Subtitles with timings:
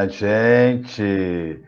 [0.00, 1.62] minha gente.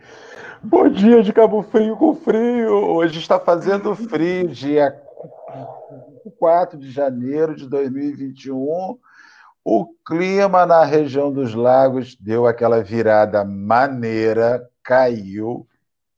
[0.62, 2.72] Bom dia de Cabo Frio com frio.
[2.72, 4.90] Hoje está fazendo frio, dia
[6.38, 8.98] 4 de janeiro de 2021.
[9.64, 15.66] O clima na região dos lagos deu aquela virada maneira, caiu.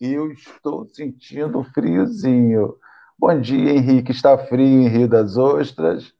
[0.00, 2.76] E eu estou sentindo friozinho.
[3.18, 4.12] Bom dia, Henrique.
[4.12, 6.12] Está frio em Rio das Ostras?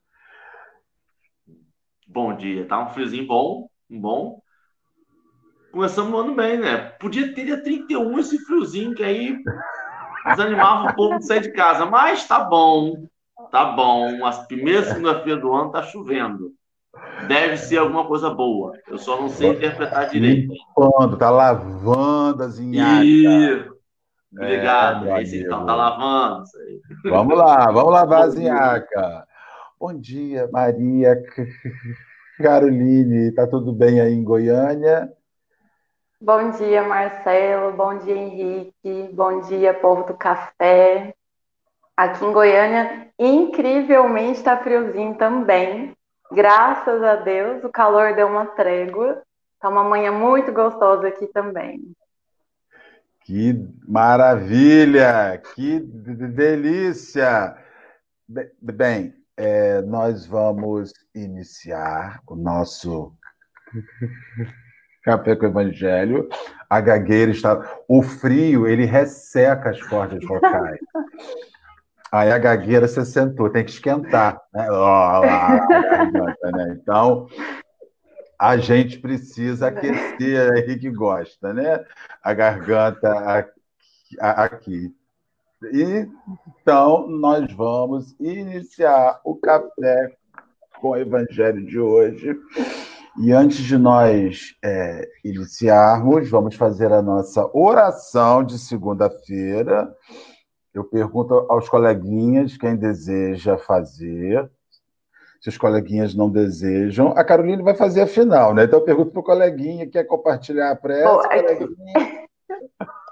[2.07, 2.67] Bom dia.
[2.67, 4.44] Tá um friozinho bom, bom.
[5.75, 6.77] Começamos o ano bem, né?
[7.01, 9.35] Podia ter dia 31 esse friozinho, que aí
[10.25, 11.85] desanimava um pouco de sair de casa.
[11.85, 13.05] Mas tá bom,
[13.51, 14.25] tá bom.
[14.25, 16.53] As primeiras segunda-feira do ano tá chovendo.
[17.27, 18.71] Deve ser alguma coisa boa.
[18.87, 20.53] Eu só não sei interpretar direito.
[20.73, 23.69] Quando tá lavando as inhacas.
[24.31, 25.09] Obrigado.
[25.09, 26.45] É, Esse então tá lavando.
[27.03, 29.25] Vamos lá, vamos lavar as inhacas.
[29.77, 31.21] Bom dia, Maria
[32.41, 33.33] Caroline.
[33.33, 35.11] Tá tudo bem aí em Goiânia?
[36.19, 37.73] Bom dia, Marcelo.
[37.73, 39.09] Bom dia, Henrique.
[39.13, 41.13] Bom dia, povo do café.
[41.95, 45.95] Aqui em Goiânia, incrivelmente está friozinho também.
[46.31, 49.21] Graças a Deus, o calor deu uma trégua.
[49.55, 51.81] Está uma manhã muito gostosa aqui também.
[53.21, 53.53] Que
[53.85, 55.41] maravilha!
[55.53, 57.57] Que delícia!
[58.61, 63.13] Bem, é, nós vamos iniciar o nosso
[65.05, 66.27] Café com o Evangelho.
[66.67, 67.61] A gagueira está.
[67.87, 70.79] O frio, ele resseca as cordas vocais.
[72.11, 74.41] Aí a gagueira se sentou, tem que esquentar.
[74.53, 74.65] Né?
[74.65, 76.77] garganta, né?
[76.81, 77.27] Então,
[78.39, 81.83] a gente precisa aquecer, aí que gosta, né?
[82.23, 83.51] A garganta
[84.17, 84.95] aqui.
[85.73, 86.07] E,
[86.61, 90.15] então, nós vamos iniciar o café
[90.79, 92.33] com o Evangelho de hoje.
[93.17, 99.89] E antes de nós é, iniciarmos, vamos fazer a nossa oração de segunda-feira.
[100.73, 104.49] Eu pergunto aos coleguinhas quem deseja fazer.
[105.39, 108.65] Se os coleguinhas não desejam, a Carolina vai fazer a final, né?
[108.65, 111.07] Então eu pergunto para o coleguinha, quer compartilhar a prece?
[111.07, 112.25] Oh, coleguinha...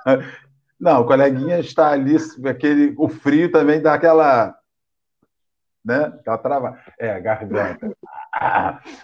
[0.78, 4.54] Não, o coleguinha está ali, aquele, o frio também dá aquela
[5.84, 6.14] né?
[6.20, 6.80] Aquela trava.
[6.98, 7.92] É, a garganta.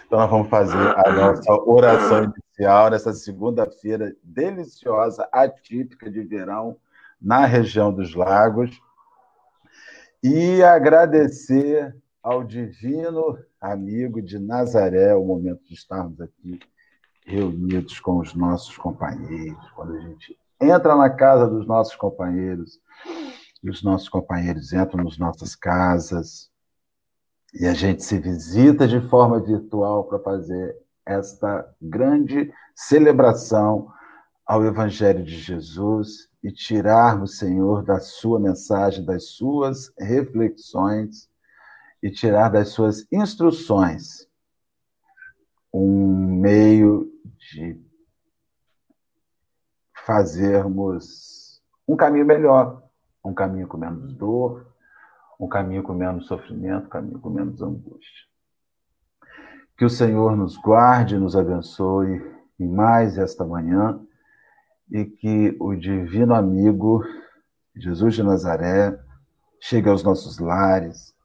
[0.05, 6.77] Então, nós vamos fazer a nossa oração inicial nessa segunda-feira deliciosa, atípica de verão,
[7.21, 8.81] na região dos lagos.
[10.21, 16.59] E agradecer ao divino amigo de Nazaré o momento de estarmos aqui
[17.25, 22.79] reunidos com os nossos companheiros, quando a gente entra na casa dos nossos companheiros,
[23.63, 26.49] e os nossos companheiros entram nas nossas casas,
[27.53, 33.91] e a gente se visita de forma virtual para fazer esta grande celebração
[34.45, 41.29] ao Evangelho de Jesus e tirarmos, Senhor, da sua mensagem, das suas reflexões
[42.01, 44.27] e tirar das suas instruções
[45.73, 47.79] um meio de
[50.05, 52.83] fazermos um caminho melhor,
[53.23, 54.67] um caminho com menos dor,
[55.39, 58.27] um caminho com menos sofrimento, um caminho com menos angústia.
[59.77, 62.21] Que o Senhor nos guarde, nos abençoe
[62.59, 63.99] em mais esta manhã
[64.91, 67.01] e que o divino amigo
[67.73, 68.99] Jesus de Nazaré
[69.61, 71.15] chegue aos nossos lares,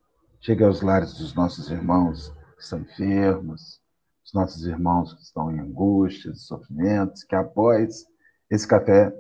[0.41, 3.81] chegue aos lares dos nossos irmãos que estão enfermos,
[4.25, 8.07] os nossos irmãos que estão em angústias e sofrimentos, que após
[8.49, 9.13] esse café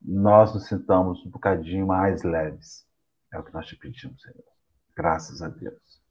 [0.00, 2.86] nós nos sintamos um bocadinho mais leves
[3.32, 4.44] é o que nós te pedimos, Senhor.
[4.96, 6.02] Graças a Deus.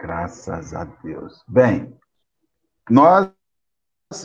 [0.00, 1.44] Graças a Deus.
[1.46, 1.96] Bem,
[2.90, 3.32] nós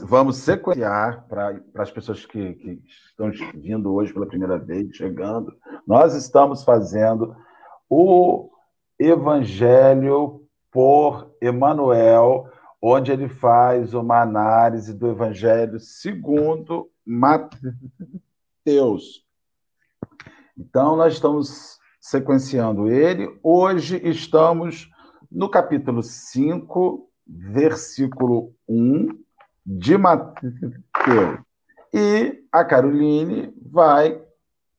[0.04, 5.56] vamos sequenciar para as pessoas que, que estão vindo hoje pela primeira vez, chegando.
[5.86, 7.36] Nós estamos fazendo
[7.90, 8.50] o
[9.00, 12.50] Evangelho por Emanuel,
[12.82, 17.48] onde ele faz uma análise do Evangelho segundo Mateus.
[20.58, 23.38] Então, nós estamos sequenciando ele.
[23.44, 24.90] Hoje estamos
[25.32, 29.08] no capítulo 5, versículo 1
[29.64, 30.74] de Mateus.
[31.94, 34.20] E a Caroline vai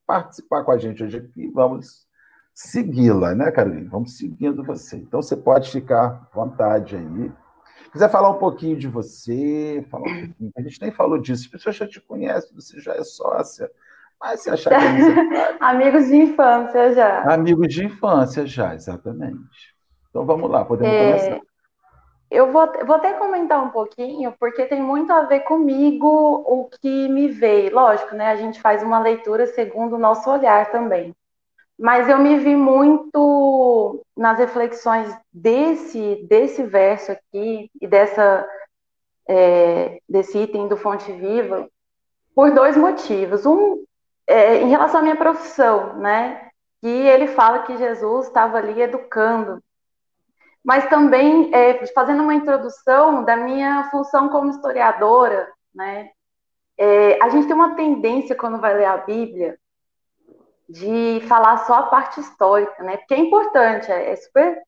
[0.05, 1.47] participar com a gente hoje aqui.
[1.55, 2.09] Vamos
[2.53, 3.87] segui-la, né, Caroline?
[3.87, 4.97] Vamos seguindo você.
[4.97, 7.33] Então, você pode ficar à vontade aí.
[7.85, 10.53] Se quiser falar um pouquinho de você, falar um pouquinho.
[10.57, 13.71] A gente nem falou disso, as pessoas já te conhecem, você já é sócia.
[14.21, 17.23] Mas se achar que é Amigos de infância já.
[17.33, 19.75] Amigos de infância já, exatamente.
[20.11, 21.07] Então vamos lá, podemos é...
[21.07, 21.41] começar.
[22.31, 26.09] eu vou, vou até comentar um pouquinho, porque tem muito a ver comigo
[26.47, 27.75] o que me veio.
[27.75, 28.29] Lógico, né?
[28.29, 31.15] A gente faz uma leitura segundo o nosso olhar também.
[31.79, 38.45] Mas eu me vi muito nas reflexões desse, desse verso aqui e dessa,
[39.29, 41.69] é, desse item do Fonte Viva
[42.35, 43.47] por dois motivos.
[43.47, 43.85] Um,
[44.29, 46.49] é, em relação à minha profissão, né?
[46.81, 49.63] Que ele fala que Jesus estava ali educando
[50.69, 56.11] mas também é, fazendo uma introdução da minha função como historiadora, né?
[56.77, 59.59] É, a gente tem uma tendência quando vai ler a Bíblia
[60.69, 62.99] de falar só a parte histórica, né?
[62.99, 64.63] Porque é importante, é, é super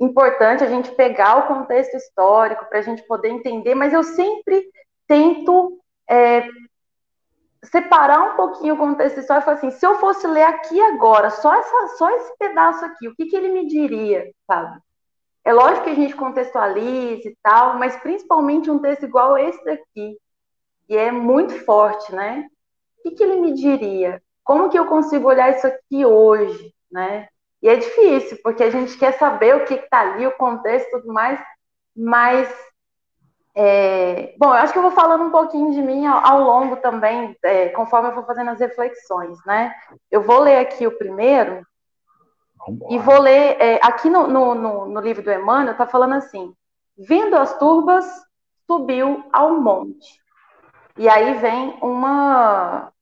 [0.00, 4.64] importante a gente pegar o contexto histórico para a gente poder entender, mas eu sempre
[5.06, 6.48] tento é,
[7.64, 11.30] separar um pouquinho o contexto histórico e falar assim, se eu fosse ler aqui agora,
[11.30, 14.80] só, essa, só esse pedaço aqui, o que, que ele me diria, sabe?
[15.44, 20.16] É lógico que a gente contextualiza e tal, mas principalmente um texto igual esse daqui,
[20.86, 22.46] que é muito forte, né?
[22.98, 24.22] O que, que ele me diria?
[24.44, 27.28] Como que eu consigo olhar isso aqui hoje, né?
[27.62, 31.00] E é difícil, porque a gente quer saber o que está ali, o contexto e
[31.00, 31.40] tudo mais,
[31.96, 32.48] mas.
[33.60, 34.36] É...
[34.38, 37.36] Bom, eu acho que eu vou falando um pouquinho de mim ao, ao longo também,
[37.42, 39.74] é, conforme eu for fazendo as reflexões, né?
[40.08, 41.66] Eu vou ler aqui o primeiro,
[42.88, 46.54] e vou ler, é, aqui no, no, no, no, livro do Emmanuel, está falando assim:
[46.96, 48.06] Vindo as turbas,
[48.64, 50.22] subiu ao monte.
[50.96, 52.92] E aí vem uma,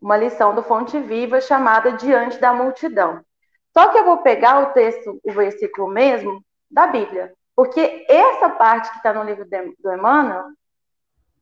[0.00, 3.20] uma lição do Fonte Viva chamada Diante da Multidão.
[3.72, 6.40] Só que eu vou pegar o texto, o versículo mesmo,
[6.70, 7.32] da Bíblia.
[7.56, 10.46] Porque essa parte que está no livro do Emmanuel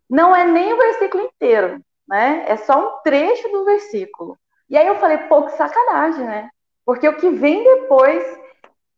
[0.09, 2.44] não é nem o versículo inteiro, né?
[2.47, 4.38] É só um trecho do versículo.
[4.69, 6.50] E aí eu falei, pô, que sacanagem, né?
[6.85, 8.23] Porque o que vem depois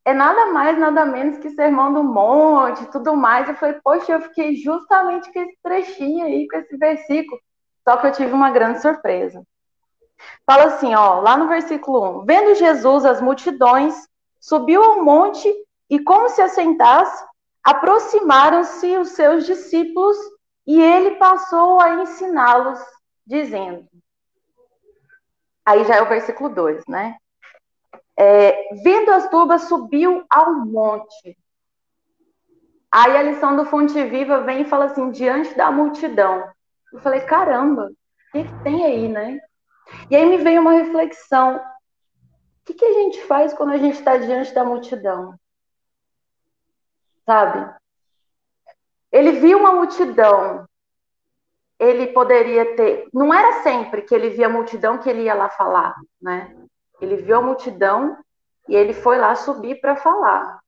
[0.04, 3.48] é nada mais, nada menos que Sermão do Monte, tudo mais.
[3.48, 7.40] Eu falei, poxa, eu fiquei justamente com esse trechinho aí, com esse versículo.
[7.88, 9.42] Só que eu tive uma grande surpresa.
[10.46, 13.94] Fala assim, ó, lá no versículo 1: Vendo Jesus as multidões,
[14.40, 15.52] subiu ao monte
[15.88, 17.24] e, como se assentasse,
[17.62, 20.16] aproximaram-se os seus discípulos
[20.66, 22.78] e ele passou a ensiná-los,
[23.26, 23.86] dizendo.
[25.64, 27.16] Aí já é o versículo 2, né?
[28.16, 31.36] É, vendo as turbas, subiu ao monte.
[32.90, 36.48] Aí a lição do Fonte Viva vem e fala assim, diante da multidão.
[36.92, 39.40] Eu falei, caramba, o que, que tem aí, né?
[40.10, 41.56] E aí me veio uma reflexão.
[41.56, 41.60] O
[42.64, 45.34] que, que a gente faz quando a gente está diante da multidão?
[47.26, 47.74] Sabe?
[49.10, 50.66] Ele viu uma multidão.
[51.78, 53.08] Ele poderia ter.
[53.12, 56.54] Não era sempre que ele via a multidão que ele ia lá falar, né?
[57.00, 58.16] Ele viu a multidão
[58.68, 60.58] e ele foi lá subir para falar.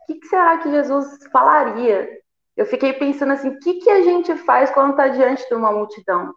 [0.00, 2.20] O que, que, será que Jesus falaria?
[2.56, 5.72] Eu fiquei pensando assim: o que, que a gente faz quando está diante de uma
[5.72, 6.34] multidão?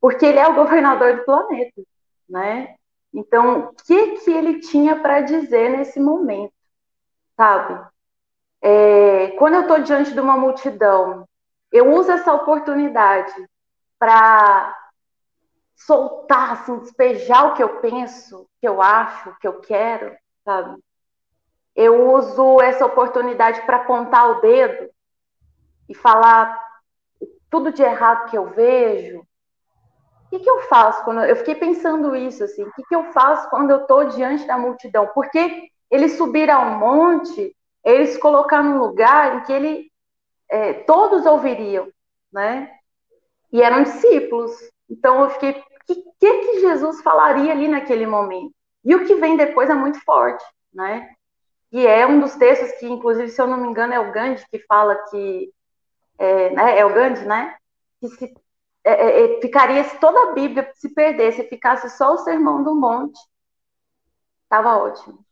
[0.00, 1.82] Porque ele é o governador do planeta,
[2.28, 2.74] né?
[3.12, 6.52] Então, o que, que ele tinha para dizer nesse momento,
[7.36, 7.87] sabe?
[8.60, 11.28] É, quando eu estou diante de uma multidão,
[11.72, 13.32] eu uso essa oportunidade
[13.98, 14.74] para
[15.76, 20.16] soltar, assim, despejar o que eu penso, o que eu acho, o que eu quero,
[20.44, 20.82] sabe?
[21.74, 24.90] Eu uso essa oportunidade para apontar o dedo
[25.88, 26.60] e falar
[27.48, 29.20] tudo de errado que eu vejo.
[29.20, 32.64] O que, que eu faço quando eu fiquei pensando isso assim?
[32.64, 35.06] O que, que eu faço quando eu estou diante da multidão?
[35.14, 37.56] Porque eles subiram ao monte,
[37.90, 39.90] eles colocaram num lugar em que ele
[40.50, 41.88] é, todos ouviriam,
[42.32, 42.70] né?
[43.52, 44.52] E eram discípulos.
[44.88, 48.52] Então eu fiquei que, que, que Jesus falaria ali naquele momento?
[48.84, 51.10] E o que vem depois é muito forte, né?
[51.72, 54.44] E é um dos textos que, inclusive, se eu não me engano, é o Gandhi
[54.50, 55.52] que fala que.
[56.18, 57.56] É, né, é o Gandhi, né?
[58.00, 58.34] Que se,
[58.84, 62.74] é, é, é ficaria se toda a Bíblia se perdesse, ficasse só o Sermão do
[62.74, 63.18] Monte,
[64.44, 65.24] estava ótimo.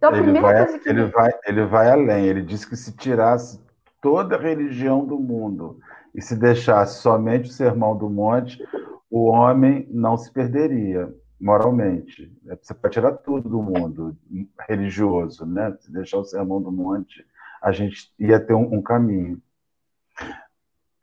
[0.00, 0.88] Então, a ele primeira vai, coisa que.
[0.88, 3.60] Ele vai, ele vai além, ele diz que se tirasse
[4.00, 5.78] toda a religião do mundo
[6.14, 8.66] e se deixasse somente o Sermão do Monte,
[9.10, 12.32] o homem não se perderia moralmente.
[12.46, 14.16] É, você pode tirar tudo do mundo
[14.66, 15.76] religioso, né?
[15.80, 17.26] Se deixar o sermão do monte,
[17.62, 19.38] a gente ia ter um, um caminho.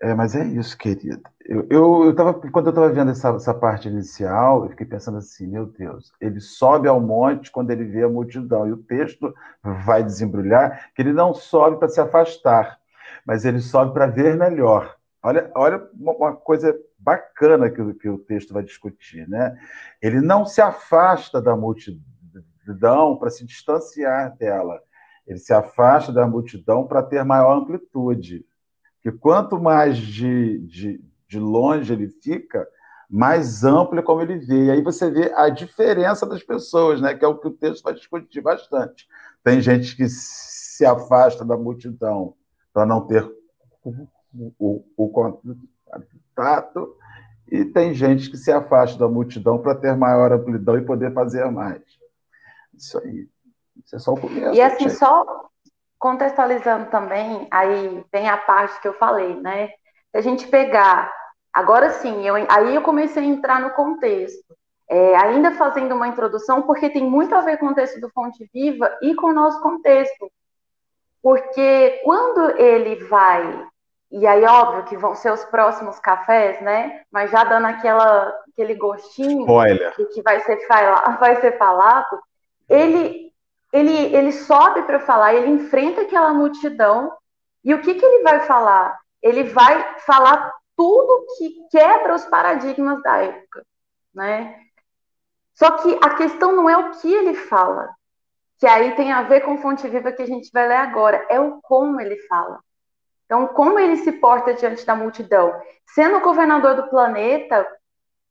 [0.02, 1.22] É, mas é isso, querido.
[1.50, 5.48] Eu, eu, tava, quando eu estava vendo essa, essa parte inicial, eu fiquei pensando assim,
[5.48, 10.04] meu Deus, ele sobe ao monte quando ele vê a multidão, e o texto vai
[10.04, 12.78] desembrulhar que ele não sobe para se afastar,
[13.26, 14.98] mas ele sobe para ver melhor.
[15.24, 19.58] Olha, olha uma coisa bacana que, que o texto vai discutir, né?
[20.02, 24.82] Ele não se afasta da multidão para se distanciar dela.
[25.26, 28.46] ele se afasta da multidão para ter maior amplitude.
[29.02, 32.68] Que quanto mais de, de, de longe ele fica,
[33.10, 34.66] mais amplo é como ele vê.
[34.66, 37.14] E aí você vê a diferença das pessoas, né?
[37.14, 39.08] que é o que o texto vai discutir bastante.
[39.44, 42.34] Tem gente que se afasta da multidão
[42.74, 43.28] para não ter
[44.60, 46.96] o, contato,
[47.50, 51.50] e tem gente que se afasta da multidão para ter maior amplidão e poder fazer
[51.50, 51.82] mais.
[52.74, 53.28] Isso aí.
[53.84, 54.54] Isso é só o começo.
[54.54, 54.96] E assim, gente.
[54.96, 55.50] só
[55.98, 59.70] contextualizando também, aí tem a parte que eu falei, né?
[60.12, 61.12] Se a gente pegar,
[61.58, 64.56] agora sim, eu, aí eu comecei a entrar no contexto.
[64.90, 68.50] É, ainda fazendo uma introdução, porque tem muito a ver com o texto do Fonte
[68.54, 70.32] Viva e com o nosso contexto.
[71.22, 73.68] Porque quando ele vai,
[74.10, 77.02] e aí óbvio que vão ser os próximos cafés, né?
[77.12, 79.94] Mas já dando aquela, aquele gostinho Spoiler.
[80.14, 80.58] que vai ser,
[81.20, 82.22] vai ser falado,
[82.70, 83.34] ele,
[83.74, 87.12] ele, ele sobe para falar, ele enfrenta aquela multidão,
[87.62, 88.98] e o que, que ele vai falar?
[89.22, 93.66] Ele vai falar tudo que quebra os paradigmas da época,
[94.14, 94.62] né?
[95.56, 97.90] Só que a questão não é o que ele fala,
[98.60, 101.40] que aí tem a ver com fonte viva que a gente vai ler agora, é
[101.40, 102.60] o como ele fala.
[103.26, 105.54] Então, como ele se porta diante da multidão?
[105.88, 107.68] Sendo governador do planeta,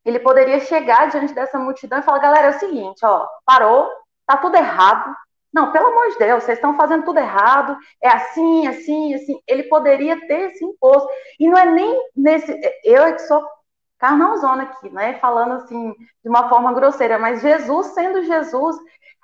[0.04, 3.90] ele poderia chegar diante dessa multidão e falar: galera, é o seguinte, ó, parou,
[4.24, 5.14] tá tudo errado.
[5.52, 9.40] Não, pelo amor de Deus, vocês estão fazendo tudo errado, é assim, assim, assim.
[9.46, 11.08] Ele poderia ter esse imposto.
[11.40, 12.52] E não é nem nesse.
[12.84, 13.42] Eu é que sou
[13.98, 15.18] carnalzona aqui, né?
[15.18, 18.76] Falando assim, de uma forma grosseira, mas Jesus, sendo Jesus,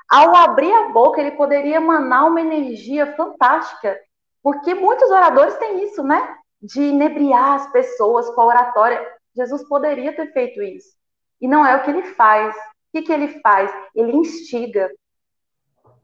[0.09, 3.99] ao abrir a boca, ele poderia emanar uma energia fantástica.
[4.43, 6.37] Porque muitos oradores têm isso, né?
[6.61, 9.07] De inebriar as pessoas com a oratória.
[9.37, 10.97] Jesus poderia ter feito isso.
[11.41, 12.55] E não é o que ele faz
[12.93, 13.73] que, que ele faz?
[13.95, 14.91] Ele instiga.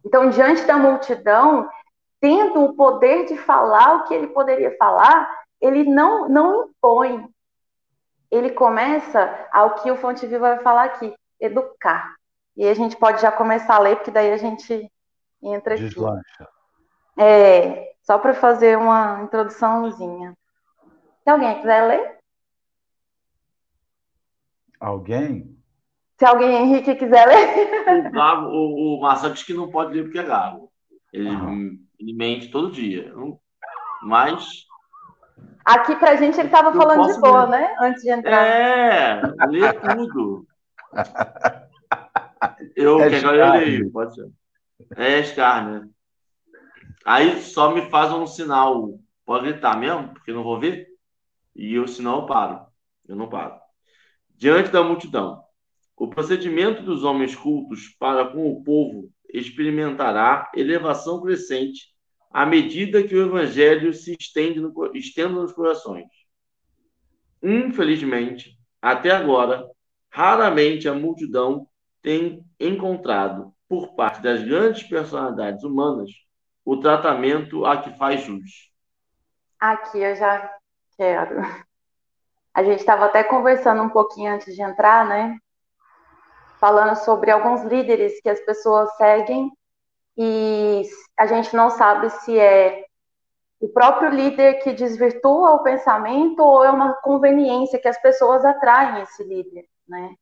[0.04, 1.68] Então, diante da multidão,
[2.20, 5.28] tendo o poder de falar o que ele poderia falar,
[5.60, 7.28] ele não, não impõe.
[8.30, 12.14] Ele começa ao que o Fonte Viva vai falar aqui, educar.
[12.56, 14.90] E a gente pode já começar a ler, porque daí a gente
[15.42, 15.84] entra aqui.
[15.84, 16.48] Deslancha.
[17.16, 20.36] É, só para fazer uma introduçãozinha.
[21.22, 22.18] Se alguém quiser ler?
[24.80, 25.57] Alguém?
[26.18, 28.08] Se alguém, Henrique, quiser ler.
[28.08, 30.70] O, Gago, o, o Marcelo diz que não pode ler porque é gago.
[31.12, 31.28] Ele,
[31.98, 33.14] ele mente todo dia.
[34.02, 34.66] Mas.
[35.64, 37.60] Aqui pra gente ele tava falando de boa, ler.
[37.60, 37.76] né?
[37.80, 38.44] Antes de entrar.
[38.44, 40.44] É, lê tudo.
[42.74, 44.28] Eu, é que agora eu leio, pode ser.
[44.96, 45.88] É escárnio.
[47.04, 48.98] Aí só me faz um sinal.
[49.24, 50.88] Pode gritar mesmo, porque não vou ver.
[51.54, 52.66] E o sinal eu paro.
[53.06, 53.54] Eu não paro.
[54.36, 55.42] Diante da multidão,
[55.98, 61.88] o procedimento dos homens cultos para com o povo experimentará elevação crescente
[62.30, 66.06] à medida que o evangelho se estende no, estenda nos corações.
[67.42, 69.68] Infelizmente, até agora,
[70.08, 71.66] raramente a multidão
[72.00, 76.10] tem encontrado, por parte das grandes personalidades humanas,
[76.64, 78.70] o tratamento a que faz jus.
[79.58, 80.50] Aqui eu já
[80.96, 81.40] quero.
[82.54, 85.36] A gente estava até conversando um pouquinho antes de entrar, né?
[86.60, 89.50] Falando sobre alguns líderes que as pessoas seguem
[90.16, 90.82] e
[91.16, 92.84] a gente não sabe se é
[93.60, 99.02] o próprio líder que desvirtua o pensamento ou é uma conveniência que as pessoas atraem
[99.02, 100.14] esse líder, né?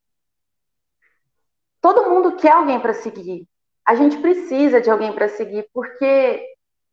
[1.81, 3.47] Todo mundo quer alguém para seguir.
[3.85, 6.45] A gente precisa de alguém para seguir porque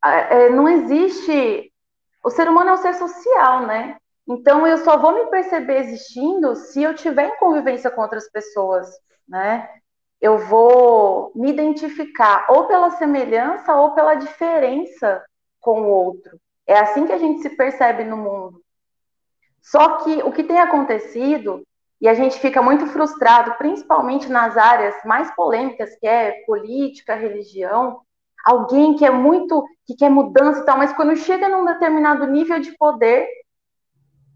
[0.04, 1.72] é, não existe.
[2.22, 3.96] O ser humano é um ser social, né?
[4.28, 8.88] Então eu só vou me perceber existindo se eu tiver em convivência com outras pessoas
[9.28, 9.68] né?
[10.20, 15.22] Eu vou me identificar ou pela semelhança ou pela diferença
[15.60, 16.38] com o outro.
[16.66, 18.62] É assim que a gente se percebe no mundo.
[19.60, 21.62] Só que o que tem acontecido,
[22.00, 28.00] e a gente fica muito frustrado, principalmente nas áreas mais polêmicas, que é política, religião,
[28.44, 32.60] alguém que é muito, que quer mudança e tal, mas quando chega num determinado nível
[32.60, 33.26] de poder,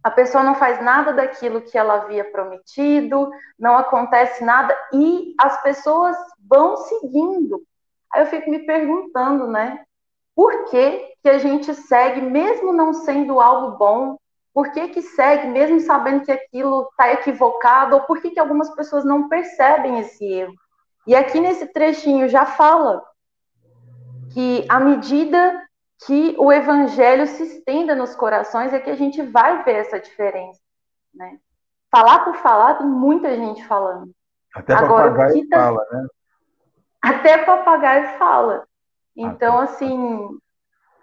[0.02, 5.60] a pessoa não faz nada daquilo que ela havia prometido, não acontece nada e as
[5.62, 6.16] pessoas
[6.48, 7.62] vão seguindo.
[8.12, 9.84] Aí eu fico me perguntando, né?
[10.34, 14.16] Por que, que a gente segue, mesmo não sendo algo bom?
[14.54, 17.96] Por que, que segue, mesmo sabendo que aquilo está equivocado?
[17.96, 20.54] Ou por que, que algumas pessoas não percebem esse erro?
[21.06, 23.02] E aqui nesse trechinho já fala
[24.32, 25.67] que à medida
[26.06, 30.60] que o evangelho se estenda nos corações é que a gente vai ver essa diferença,
[31.12, 31.38] né?
[31.90, 34.10] Falar por falar, tem muita gente falando.
[34.54, 35.56] Até Agora, papagaio tá...
[35.56, 36.06] fala, né?
[37.02, 38.68] Até papagaio fala.
[39.16, 40.38] Então, assim,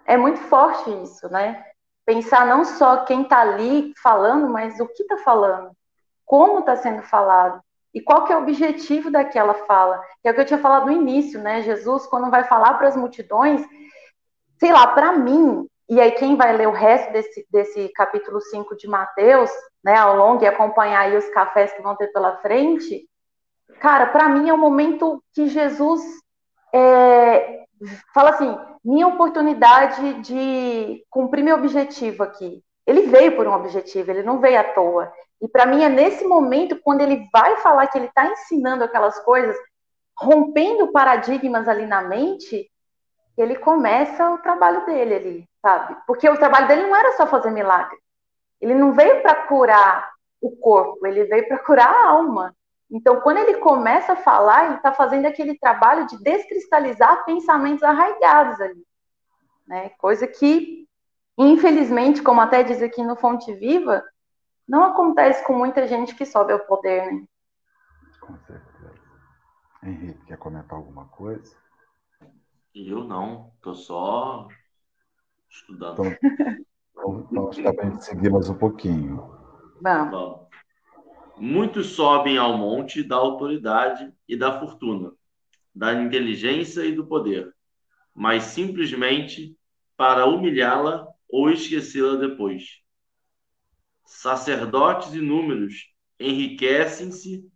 [0.06, 1.64] é muito forte isso, né?
[2.04, 5.72] Pensar não só quem está ali falando, mas o que está falando,
[6.24, 7.60] como está sendo falado
[7.92, 10.02] e qual que é o objetivo daquela fala.
[10.22, 11.62] Que é o que eu tinha falado no início, né?
[11.62, 13.66] Jesus, quando vai falar para as multidões,
[14.58, 18.76] sei lá, para mim, e aí quem vai ler o resto desse, desse capítulo 5
[18.76, 19.50] de Mateus,
[19.84, 23.08] né, ao longo e acompanhar aí os cafés que vão ter pela frente,
[23.80, 26.02] cara, para mim é um momento que Jesus
[26.72, 27.64] é,
[28.12, 32.62] fala assim, minha oportunidade de cumprir meu objetivo aqui.
[32.86, 35.12] Ele veio por um objetivo, ele não veio à toa.
[35.40, 39.18] E para mim é nesse momento, quando ele vai falar que ele está ensinando aquelas
[39.20, 39.56] coisas,
[40.16, 42.70] rompendo paradigmas ali na mente,
[43.36, 45.96] ele começa o trabalho dele ali, sabe?
[46.06, 47.96] Porque o trabalho dele não era só fazer milagre.
[48.60, 52.54] Ele não veio para curar o corpo, ele veio para curar a alma.
[52.90, 58.60] Então, quando ele começa a falar, ele está fazendo aquele trabalho de descristalizar pensamentos arraigados
[58.60, 58.86] ali.
[59.66, 59.90] Né?
[59.98, 60.88] Coisa que,
[61.36, 64.04] infelizmente, como até diz aqui no Fonte Viva,
[64.66, 67.12] não acontece com muita gente que sobe ao poder.
[67.12, 67.24] Né?
[68.20, 68.94] Com certeza.
[69.82, 71.56] Henrique, quer comentar alguma coisa?
[72.78, 74.48] Eu não, estou só
[75.48, 76.02] estudando.
[76.92, 79.16] Então, a gente seguir mais um pouquinho.
[79.80, 80.10] Vamos.
[80.10, 80.46] Vamos.
[81.38, 85.14] Muitos sobem ao monte da autoridade e da fortuna,
[85.74, 87.50] da inteligência e do poder,
[88.14, 89.56] mas simplesmente
[89.96, 92.82] para humilhá-la ou esquecê-la depois.
[94.04, 97.50] Sacerdotes inúmeros enriquecem-se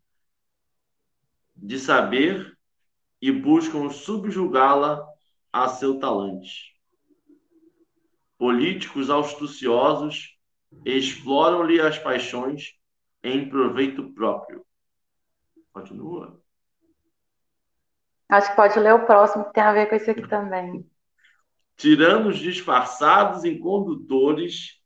[1.55, 2.57] de saber
[3.21, 5.10] e buscam subjugá-la
[5.53, 6.75] a seu talante.
[8.39, 10.39] Políticos astuciosos
[10.85, 12.75] exploram-lhe as paixões
[13.23, 14.65] em proveito próprio.
[15.73, 16.41] Continua.
[18.29, 20.89] Acho que pode ler o próximo, que tem a ver com isso aqui também.
[21.77, 24.81] Tiranos disfarçados em condutores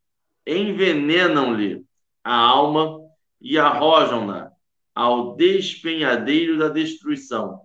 [0.46, 1.84] envenenam-lhe
[2.22, 3.00] a alma
[3.40, 4.50] e arrojam-na
[4.94, 7.60] ao despenhadeiro da destruição,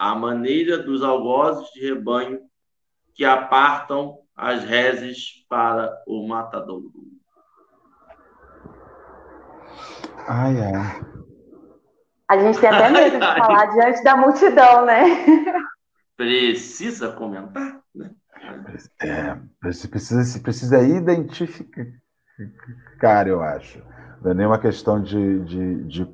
[0.00, 2.40] à maneira dos algozes de rebanho
[3.14, 6.90] que apartam as reses para o matadouro.
[10.26, 11.04] Ai, ai.
[12.26, 15.04] A gente tem até medo de falar diante da multidão, né?
[16.16, 18.10] Precisa comentar, né?
[19.02, 21.84] É, você precisa, você precisa identificar,
[23.26, 23.82] eu acho.
[24.22, 26.08] Não é nenhuma questão de, de, de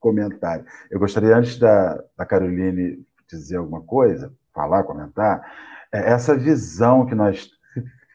[0.00, 0.64] comentário.
[0.90, 5.42] Eu gostaria, antes da, da Caroline dizer alguma coisa, falar, comentar,
[5.92, 7.50] é essa visão que nós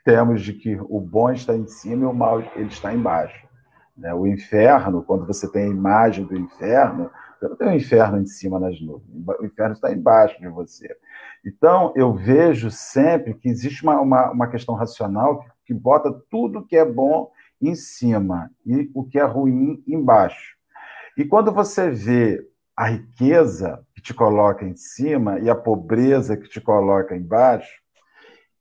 [0.03, 3.47] temos de que o bom está em cima e o mal ele está embaixo.
[3.95, 4.13] Né?
[4.13, 8.25] O inferno, quando você tem a imagem do inferno, você não tem o inferno em
[8.25, 9.07] cima nas nuvens,
[9.39, 10.95] o inferno está embaixo de você.
[11.45, 16.65] Então, eu vejo sempre que existe uma, uma, uma questão racional que, que bota tudo
[16.65, 20.57] que é bom em cima e o que é ruim embaixo.
[21.17, 22.45] E quando você vê
[22.75, 27.71] a riqueza que te coloca em cima e a pobreza que te coloca embaixo,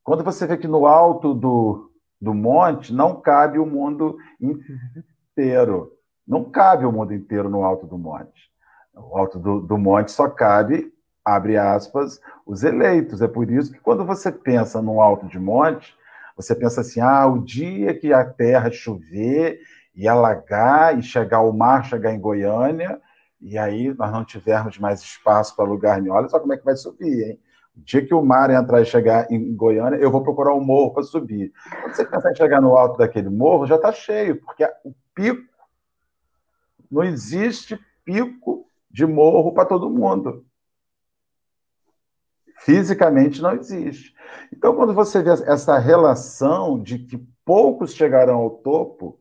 [0.04, 5.92] quando você vê que no alto do, do monte não cabe o mundo inteiro.
[6.26, 8.50] Não cabe o mundo inteiro no alto do monte.
[8.94, 10.92] O alto do, do monte só cabe,
[11.24, 13.22] abre aspas, os eleitos.
[13.22, 15.96] É por isso que quando você pensa no alto de monte,
[16.36, 19.60] você pensa assim: ah, o dia que a terra chover
[19.94, 23.00] e alagar e chegar ao mar, chegar em Goiânia,
[23.40, 26.14] e aí nós não tivermos mais espaço para lugar nenhum.
[26.14, 27.40] Olha só como é que vai subir, hein?
[27.76, 30.92] O dia que o mar entrar e chegar em Goiânia, eu vou procurar um morro
[30.92, 31.52] para subir.
[31.80, 35.50] Quando você pensar em chegar no alto daquele morro, já está cheio, porque o pico.
[36.90, 40.44] Não existe pico de morro para todo mundo.
[42.58, 44.14] Fisicamente não existe.
[44.52, 49.18] Então, quando você vê essa relação de que poucos chegarão ao topo,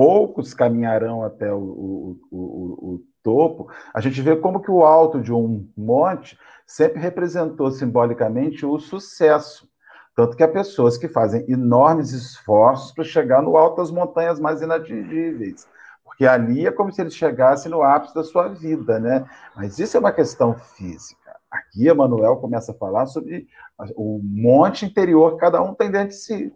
[0.00, 5.20] poucos caminharão até o, o, o, o, topo, a gente vê como que o alto
[5.20, 9.68] de um monte sempre representou simbolicamente o sucesso.
[10.16, 14.62] Tanto que há pessoas que fazem enormes esforços para chegar no alto das montanhas mais
[14.62, 15.68] inatingíveis.
[16.02, 19.28] Porque ali é como se eles chegassem no ápice da sua vida, né?
[19.54, 21.36] Mas isso é uma questão física.
[21.50, 23.46] Aqui, Emanuel começa a falar sobre
[23.94, 26.54] o monte interior que cada um tem dentro de si.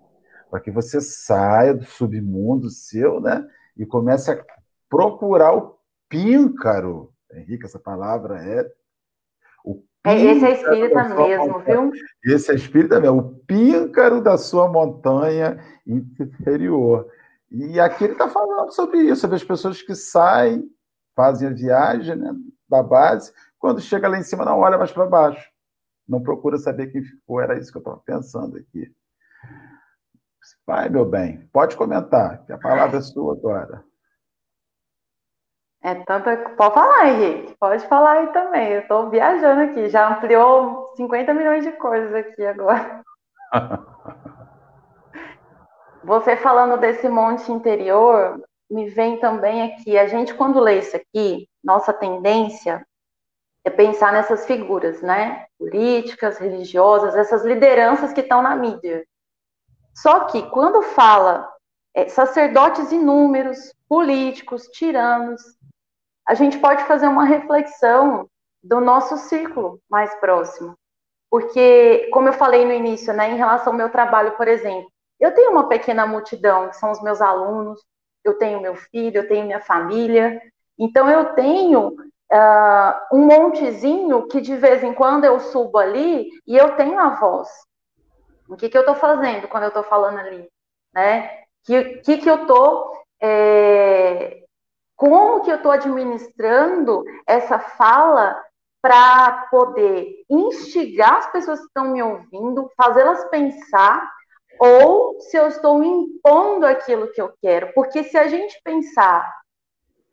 [0.54, 3.44] Para que você saia do submundo seu, né?
[3.76, 4.44] E comece a
[4.88, 5.76] procurar o
[6.08, 7.12] píncaro.
[7.32, 8.64] Henrique, essa palavra é
[10.04, 11.92] é, esse é espírita mesmo, viu?
[12.24, 17.10] Esse é espírita mesmo, o píncaro da sua montanha interior.
[17.50, 20.70] E aqui ele está falando sobre isso, sobre as pessoas que saem,
[21.16, 22.32] fazem a viagem né,
[22.68, 25.50] da base, quando chega lá em cima não olha mais para baixo.
[26.06, 27.40] não procura saber quem ficou.
[27.40, 28.94] Era isso que eu estava pensando aqui.
[30.66, 33.84] Vai, meu bem, pode comentar, que a palavra é sua agora.
[35.82, 36.36] É tanta.
[36.56, 37.54] Pode falar, Henrique.
[37.60, 38.72] Pode falar aí também.
[38.72, 39.90] Eu estou viajando aqui.
[39.90, 43.02] Já ampliou 50 milhões de coisas aqui agora.
[46.02, 49.98] Você falando desse monte interior, me vem também aqui.
[49.98, 52.86] A gente, quando lê isso aqui, nossa tendência
[53.62, 55.46] é pensar nessas figuras, né?
[55.58, 59.04] Políticas, religiosas, essas lideranças que estão na mídia.
[59.94, 61.48] Só que quando fala
[61.94, 65.40] é, sacerdotes inúmeros, políticos, tiranos,
[66.26, 68.28] a gente pode fazer uma reflexão
[68.62, 70.74] do nosso círculo mais próximo.
[71.30, 75.32] Porque, como eu falei no início, né, em relação ao meu trabalho, por exemplo, eu
[75.34, 77.80] tenho uma pequena multidão, que são os meus alunos,
[78.24, 80.40] eu tenho meu filho, eu tenho minha família,
[80.78, 86.56] então eu tenho uh, um montezinho que de vez em quando eu subo ali e
[86.56, 87.48] eu tenho a voz.
[88.48, 90.48] O que, que eu estou fazendo quando eu estou falando ali?
[90.92, 91.44] Né?
[91.64, 94.44] Que, que, que eu estou é,
[94.96, 98.40] como que eu estou administrando essa fala
[98.82, 104.12] para poder instigar as pessoas que estão me ouvindo, fazê-las pensar,
[104.58, 107.72] ou se eu estou impondo aquilo que eu quero.
[107.72, 109.34] Porque se a gente pensar,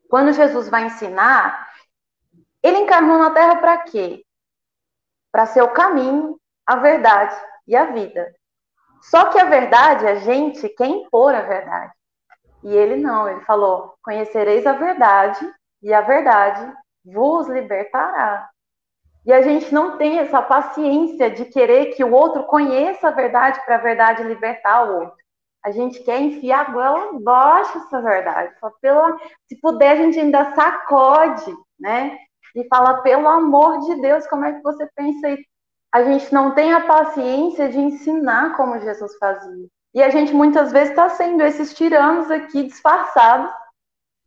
[0.10, 1.70] quando Jesus vai ensinar,
[2.64, 4.24] ele encarnou na Terra para quê?
[5.32, 7.36] Para ser o caminho, a verdade
[7.72, 8.36] e a vida.
[9.02, 11.94] Só que a verdade, a gente quer impor a verdade.
[12.64, 15.40] E ele não, ele falou: Conhecereis a verdade,
[15.82, 16.72] e a verdade
[17.04, 18.48] vos libertará.
[19.26, 23.64] E a gente não tem essa paciência de querer que o outro conheça a verdade
[23.66, 25.22] para a verdade libertar o outro.
[25.64, 28.54] A gente quer enfiar a goela abaixo essa verdade.
[28.60, 29.16] Só pela,
[29.48, 32.18] se puder, a gente ainda sacode, né?
[32.56, 35.38] E fala, pelo amor de Deus, como é que você pensa?
[35.92, 39.68] A gente não tem a paciência de ensinar como Jesus fazia.
[39.94, 43.52] E a gente muitas vezes está sendo esses tiranos aqui disfarçados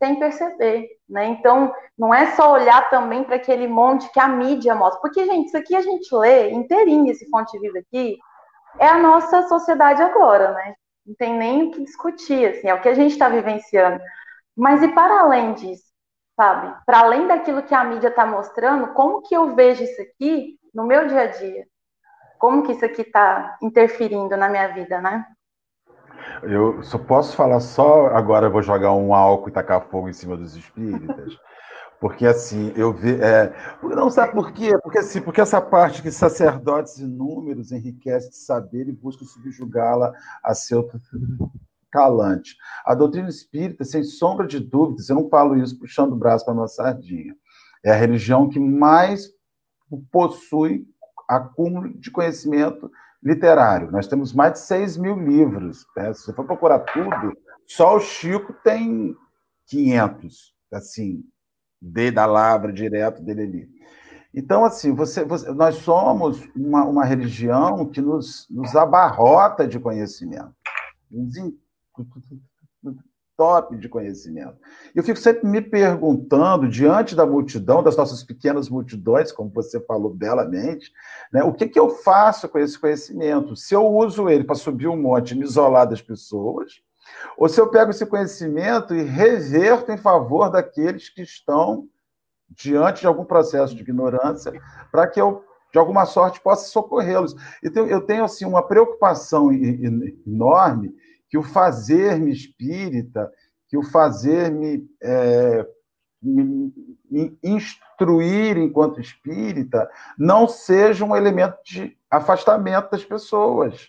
[0.02, 1.26] sem perceber, né?
[1.26, 5.00] Então, não é só olhar também para aquele monte que a mídia mostra.
[5.00, 8.18] Porque, gente, isso aqui a gente lê inteirinho, esse fonte viva aqui,
[8.78, 10.74] é a nossa sociedade agora, né?
[11.06, 14.02] Não tem nem o que discutir, assim, é o que a gente está vivenciando.
[14.56, 15.84] Mas e para além disso,
[16.36, 16.74] sabe?
[16.84, 20.86] Para além daquilo que a mídia está mostrando, como que eu vejo isso aqui no
[20.86, 21.66] meu dia a dia?
[22.38, 25.24] Como que isso aqui está interferindo na minha vida, né?
[26.42, 30.12] Eu só posso falar só agora, eu vou jogar um álcool e tacar fogo em
[30.12, 31.38] cima dos espíritas.
[32.00, 33.18] Porque assim, eu vi.
[33.22, 34.76] É, não sabe por quê?
[34.82, 40.12] Porque assim, porque essa parte que sacerdotes e números enriquece de saber e busca subjugá-la
[40.42, 40.86] a seu
[41.94, 42.56] calante.
[42.84, 46.52] A doutrina espírita, sem sombra de dúvidas, eu não falo isso puxando o braço para
[46.52, 47.36] a nossa sardinha.
[47.84, 49.30] É a religião que mais
[50.10, 50.84] possui
[51.28, 52.90] acúmulo de conhecimento
[53.22, 53.92] literário.
[53.92, 55.86] Nós temos mais de 6 mil livros.
[55.96, 56.12] Né?
[56.12, 57.32] Se você for procurar tudo,
[57.64, 59.14] só o Chico tem
[59.68, 61.22] 500, assim,
[61.80, 63.68] de, da Lavra, direto dele ali.
[64.34, 70.52] Então, assim, você, você, nós somos uma, uma religião que nos, nos abarrota de conhecimento,
[71.08, 71.36] nos
[73.36, 74.56] top de conhecimento.
[74.94, 80.12] Eu fico sempre me perguntando, diante da multidão, das nossas pequenas multidões, como você falou
[80.12, 80.92] belamente,
[81.32, 83.56] né, o que, que eu faço com esse conhecimento?
[83.56, 86.80] Se eu uso ele para subir um monte e me isolar das pessoas,
[87.36, 91.88] ou se eu pego esse conhecimento e reverto em favor daqueles que estão
[92.48, 94.52] diante de algum processo de ignorância,
[94.90, 97.34] para que eu de alguma sorte possa socorrê-los.
[97.60, 100.94] Então, eu tenho assim uma preocupação enorme
[101.28, 103.30] que o fazer-me espírita,
[103.68, 105.66] que o fazer-me é,
[107.42, 113.88] instruir enquanto espírita, não seja um elemento de afastamento das pessoas,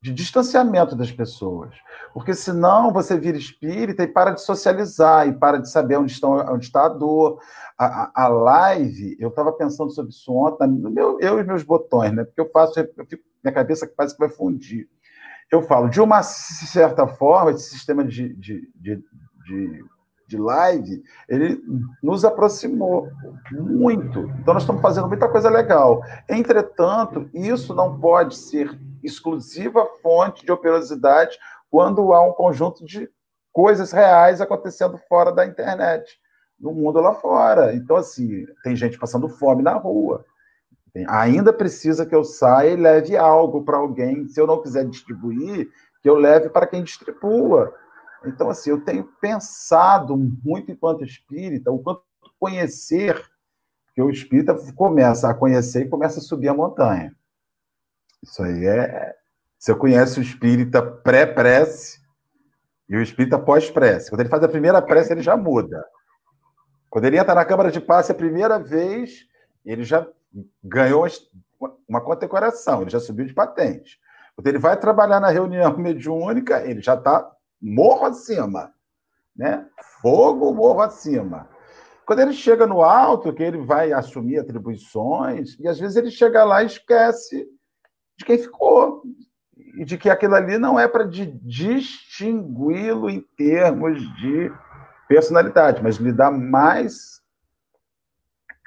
[0.00, 1.74] de distanciamento das pessoas.
[2.12, 6.32] Porque senão você vira espírita e para de socializar, e para de saber onde, estão,
[6.52, 7.40] onde está a dor.
[7.78, 12.24] A, a live, eu estava pensando sobre isso ontem, meu, eu e meus botões, né?
[12.24, 14.88] Porque eu faço, eu fico, minha cabeça parece que vai fundir
[15.50, 19.04] eu falo, de uma certa forma, esse sistema de, de, de,
[19.46, 19.84] de,
[20.28, 21.60] de live, ele
[22.02, 23.08] nos aproximou
[23.50, 24.20] muito.
[24.40, 26.02] Então, nós estamos fazendo muita coisa legal.
[26.28, 31.38] Entretanto, isso não pode ser exclusiva fonte de operosidade
[31.70, 33.10] quando há um conjunto de
[33.52, 36.18] coisas reais acontecendo fora da internet,
[36.58, 37.74] no mundo lá fora.
[37.74, 40.24] Então, assim, tem gente passando fome na rua.
[41.08, 44.28] Ainda precisa que eu saia e leve algo para alguém.
[44.28, 45.70] Se eu não quiser distribuir,
[46.02, 47.74] que eu leve para quem distribua.
[48.24, 52.02] Então, assim, eu tenho pensado muito enquanto espírita, o quanto
[52.38, 53.22] conhecer
[53.94, 57.14] que o espírita começa a conhecer e começa a subir a montanha.
[58.22, 59.14] Isso aí é.
[59.58, 62.00] Você conhece o espírita pré-prece
[62.88, 64.10] e o espírita pós-prece.
[64.10, 65.84] Quando ele faz a primeira prece, ele já muda.
[66.90, 69.26] Quando ele entra na Câmara de Passe a primeira vez,
[69.64, 70.06] ele já
[70.62, 71.06] ganhou
[71.88, 73.98] uma condecoração, ele já subiu de patente.
[74.34, 78.72] Quando ele vai trabalhar na reunião mediúnica, ele já está morro acima.
[79.36, 79.66] Né?
[80.00, 81.48] Fogo, morro acima.
[82.04, 86.44] Quando ele chega no alto, que ele vai assumir atribuições, e às vezes ele chega
[86.44, 87.46] lá e esquece
[88.18, 89.02] de quem ficou.
[89.56, 94.52] E de que aquilo ali não é para distingui-lo em termos de
[95.08, 97.22] personalidade, mas lhe dá mais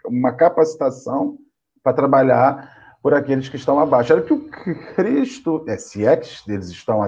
[0.05, 1.37] uma capacitação
[1.85, 4.11] para trabalhar por aqueles que estão abaixo.
[4.11, 4.49] Era que o
[4.95, 7.05] Cristo, é, se é que eles estão,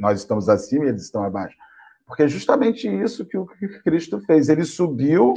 [0.00, 1.54] nós estamos acima e eles estão abaixo,
[2.06, 3.46] porque é justamente isso que o
[3.82, 4.48] Cristo fez.
[4.48, 5.34] Ele subiu,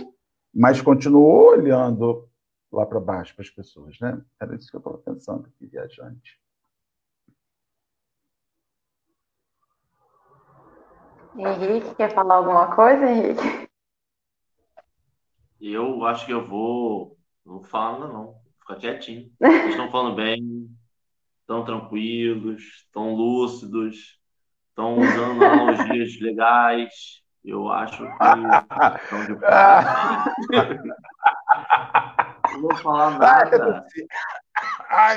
[0.55, 2.29] mas continuou olhando
[2.71, 4.21] lá para baixo para as pessoas, né?
[4.39, 6.39] Era isso que eu estava pensando aqui, viajante.
[11.35, 13.67] Henrique, quer falar alguma coisa, Henrique?
[15.59, 17.17] Eu acho que eu vou.
[17.45, 18.46] Não falo, não.
[18.67, 19.31] Fica quietinho.
[19.39, 20.67] Vocês estão falando bem,
[21.39, 24.19] estão tranquilos, estão lúcidos,
[24.69, 27.23] estão usando analogias legais.
[27.45, 29.35] Eu acho que estão de
[32.51, 33.85] Não vou falar nada.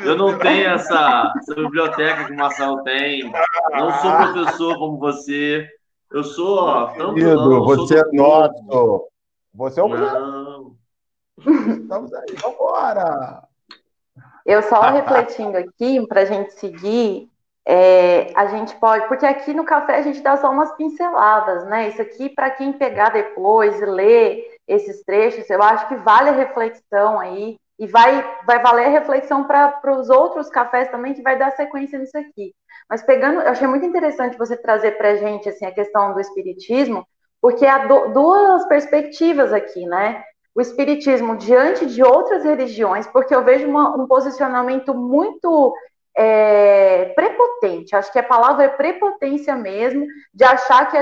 [0.05, 3.33] Eu não tenho essa, essa biblioteca que o Marcelo tem.
[3.73, 5.69] Não sou professor como você.
[6.13, 9.09] Eu sou, não, você sou é nosso.
[9.53, 10.80] Você é o Não.
[11.40, 13.42] Estamos aí, vambora!
[14.44, 17.29] Eu só refletindo aqui, para a gente seguir,
[17.66, 21.88] é, a gente pode, porque aqui no café a gente dá só umas pinceladas, né?
[21.88, 26.33] Isso aqui, para quem pegar depois e ler esses trechos, eu acho que vale a
[26.33, 31.38] reflexão aí, e vai, vai valer a reflexão para os outros cafés também, que vai
[31.38, 32.55] dar sequência nisso aqui.
[32.88, 36.20] Mas pegando, eu achei muito interessante você trazer para a gente assim, a questão do
[36.20, 37.07] espiritismo,
[37.40, 40.22] porque há do, duas perspectivas aqui, né?
[40.61, 45.73] O espiritismo diante de outras religiões, porque eu vejo uma, um posicionamento muito
[46.14, 50.99] é, prepotente, acho que a palavra é prepotência mesmo, de achar que.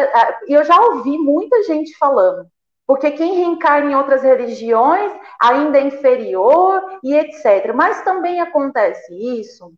[0.48, 2.46] E eu já ouvi muita gente falando,
[2.86, 5.10] porque quem reencarna em outras religiões
[5.42, 7.72] ainda é inferior e etc.
[7.74, 9.72] Mas também acontece isso,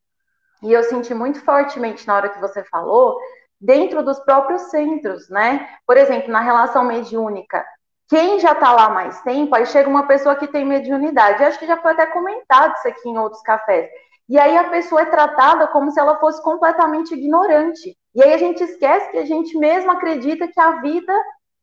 [0.62, 3.18] e eu senti muito fortemente na hora que você falou,
[3.58, 5.66] dentro dos próprios centros, né?
[5.86, 7.64] Por exemplo, na relação mediúnica,
[8.10, 11.66] quem já está lá mais tempo, aí chega uma pessoa que tem mediunidade, acho que
[11.66, 13.88] já foi até comentado isso aqui em outros cafés.
[14.28, 17.96] E aí a pessoa é tratada como se ela fosse completamente ignorante.
[18.12, 21.12] E aí a gente esquece que a gente mesmo acredita que a vida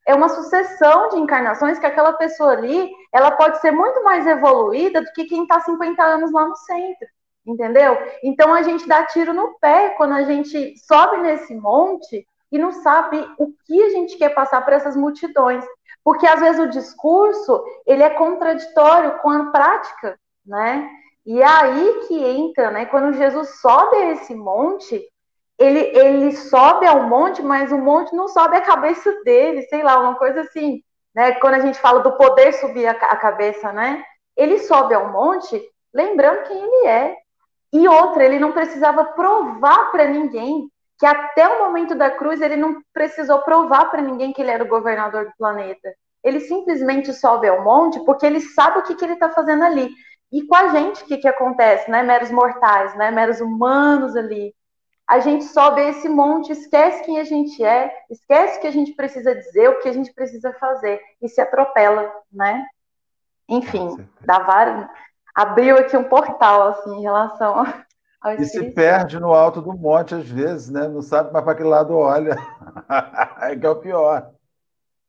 [0.08, 5.02] é uma sucessão de encarnações, que aquela pessoa ali, ela pode ser muito mais evoluída
[5.02, 7.08] do que quem está 50 anos lá no centro,
[7.46, 7.98] entendeu?
[8.24, 12.72] Então a gente dá tiro no pé quando a gente sobe nesse monte e não
[12.72, 15.66] sabe o que a gente quer passar para essas multidões,
[16.08, 20.90] porque às vezes o discurso ele é contraditório com a prática, né?
[21.26, 22.86] E é aí que entra, né?
[22.86, 25.06] Quando Jesus sobe a esse monte,
[25.60, 30.00] ele, ele sobe ao monte, mas o monte não sobe a cabeça dele, sei lá,
[30.00, 30.82] uma coisa assim,
[31.14, 31.34] né?
[31.42, 34.02] Quando a gente fala do poder subir a, a cabeça, né?
[34.38, 35.62] Ele sobe ao monte,
[35.94, 37.18] lembrando quem ele é.
[37.74, 42.56] E outra, ele não precisava provar para ninguém que até o momento da cruz ele
[42.56, 45.94] não precisou provar para ninguém que ele era o governador do planeta.
[46.24, 49.92] Ele simplesmente sobe ao monte porque ele sabe o que, que ele está fazendo ali.
[50.32, 52.04] E com a gente, o que, que acontece, né?
[52.04, 53.12] Meros mortais, né?
[53.12, 54.54] Meros humanos ali
[55.08, 58.92] a gente sobe esse monte, esquece quem a gente é, esquece o que a gente
[58.92, 62.66] precisa dizer, o que a gente precisa fazer, e se atropela, né?
[63.48, 64.86] Enfim, dá vários,
[65.34, 67.66] abriu aqui um portal, assim, em relação
[68.22, 70.88] ao E se perde no alto do monte, às vezes, né?
[70.88, 72.36] Não sabe mais para que lado olha.
[73.42, 74.32] é que é o pior.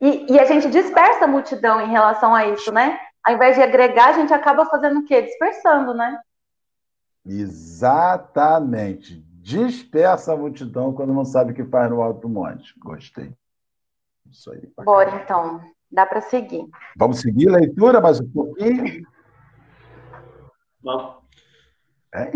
[0.00, 2.98] E, e a gente dispersa a multidão em relação a isso, né?
[3.24, 5.22] Ao invés de agregar, a gente acaba fazendo o quê?
[5.22, 6.20] Dispersando, né?
[7.26, 12.78] Exatamente dispersa a multidão quando não sabe o que faz no alto do monte.
[12.78, 13.32] Gostei.
[14.30, 14.70] Isso aí.
[14.84, 15.62] Bora, então.
[15.90, 16.68] Dá para seguir.
[16.98, 19.06] Vamos seguir a leitura mais um pouquinho?
[20.82, 21.16] Vamos.
[22.14, 22.30] É,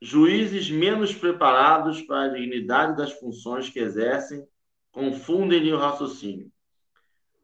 [0.00, 4.44] Juízes menos preparados para a dignidade das funções que exercem
[4.90, 6.50] confundem-lhe o raciocínio.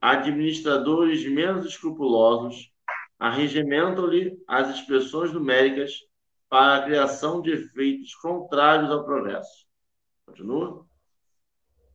[0.00, 2.72] Administradores menos escrupulosos
[3.18, 5.92] arregimentam-lhe as expressões numéricas
[6.48, 9.66] para a criação de efeitos contrários ao progresso.
[10.26, 10.84] Continua?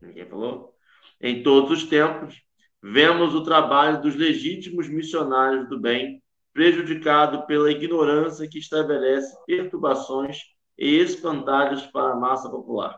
[0.01, 0.73] Ninguém falou?
[1.19, 2.41] Em todos os tempos,
[2.81, 6.22] vemos o trabalho dos legítimos missionários do bem
[6.53, 10.37] prejudicado pela ignorância que estabelece perturbações
[10.77, 12.97] e espantalhos para a massa popular.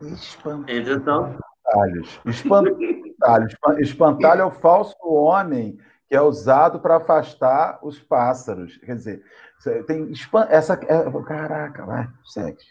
[0.00, 0.78] Espantalhos.
[0.78, 1.40] Entretanto,
[2.26, 3.54] espantalhos.
[3.78, 8.76] Espantalho é o falso homem que é usado para afastar os pássaros.
[8.78, 9.24] Quer dizer,
[9.86, 10.12] tem
[10.50, 10.74] essa.
[10.74, 12.64] É, caraca, vai, segue.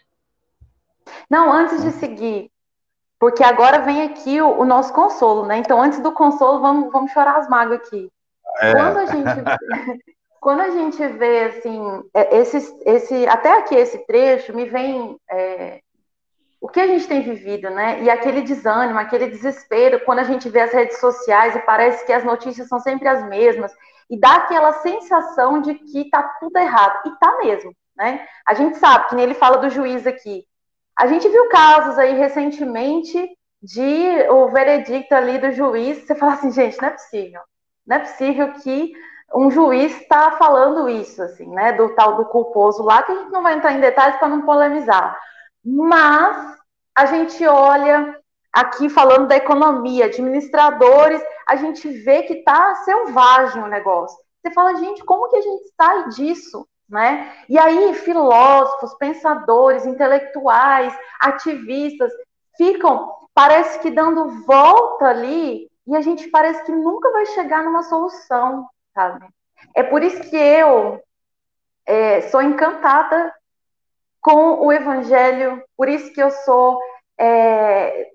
[1.28, 2.50] Não, antes de seguir,
[3.18, 5.58] porque agora vem aqui o, o, nosso consolo, né?
[5.58, 8.10] Então, antes do consolo, vamos, vamos chorar as mágoas aqui.
[8.60, 8.72] É.
[8.72, 9.42] Quando a gente.
[10.40, 15.80] quando a gente vê assim, é, esse, esse, até aqui esse trecho, me vem é,
[16.60, 18.02] o que a gente tem vivido, né?
[18.02, 22.12] E aquele desânimo, aquele desespero, quando a gente vê as redes sociais e parece que
[22.12, 23.72] as notícias são sempre as mesmas,
[24.08, 27.00] e dá aquela sensação de que tá tudo errado.
[27.06, 28.26] E tá mesmo, né?
[28.46, 30.44] A gente sabe, que ele fala do juiz aqui.
[30.96, 33.30] A gente viu casos aí recentemente
[33.62, 37.40] de o veredicto ali do juiz, você fala assim, gente, não é possível.
[37.86, 38.92] Não é possível que
[39.34, 41.72] um juiz está falando isso, assim, né?
[41.72, 44.42] Do tal do culposo lá, que a gente não vai entrar em detalhes para não
[44.42, 45.18] polemizar
[45.64, 46.58] mas
[46.94, 48.18] a gente olha
[48.52, 54.18] aqui falando da economia, administradores, a gente vê que está selvagem o negócio.
[54.42, 56.66] Você fala, gente, como que a gente sai disso?
[56.88, 57.32] Né?
[57.48, 62.12] E aí, filósofos, pensadores, intelectuais, ativistas
[62.56, 67.82] ficam, parece que dando volta ali, e a gente parece que nunca vai chegar numa
[67.82, 69.26] solução, sabe?
[69.74, 71.00] É por isso que eu
[71.86, 73.32] é, sou encantada
[74.20, 76.80] com o Evangelho, por isso que eu sou.
[77.18, 78.08] É,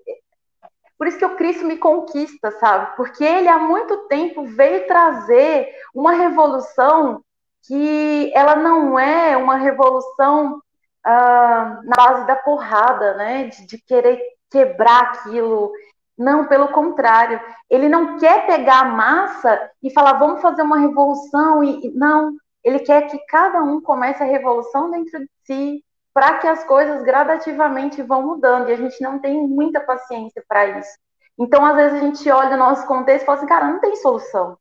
[0.96, 2.96] por isso que o Cristo me conquista, sabe?
[2.96, 7.22] Porque ele há muito tempo veio trazer uma revolução
[7.66, 10.60] que ela não é uma revolução
[11.04, 13.44] ah, na base da porrada, né?
[13.44, 15.70] De, de querer quebrar aquilo.
[16.18, 21.62] Não, pelo contrário, ele não quer pegar a massa e falar, vamos fazer uma revolução,
[21.62, 22.32] e não,
[22.64, 27.04] ele quer que cada um comece a revolução dentro de si, para que as coisas
[27.04, 30.90] gradativamente vão mudando, e a gente não tem muita paciência para isso.
[31.38, 33.94] Então, às vezes, a gente olha o nosso contexto e fala assim, cara, não tem
[33.94, 34.58] solução.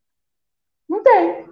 [0.88, 1.50] Não tem.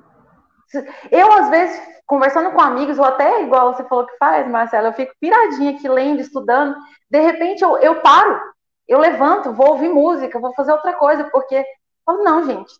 [1.11, 4.93] Eu, às vezes, conversando com amigos, ou até igual você falou que faz, Marcela, eu
[4.93, 6.75] fico piradinha aqui lendo, estudando,
[7.09, 8.39] de repente eu, eu paro,
[8.87, 11.65] eu levanto, vou ouvir música, vou fazer outra coisa, porque
[12.05, 12.73] falo, não, gente,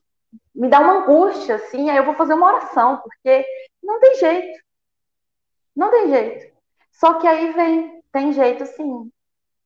[0.53, 3.45] me dá uma angústia, assim, aí eu vou fazer uma oração, porque
[3.83, 4.59] não tem jeito.
[5.75, 6.55] Não tem jeito.
[6.91, 9.11] Só que aí vem, tem jeito sim.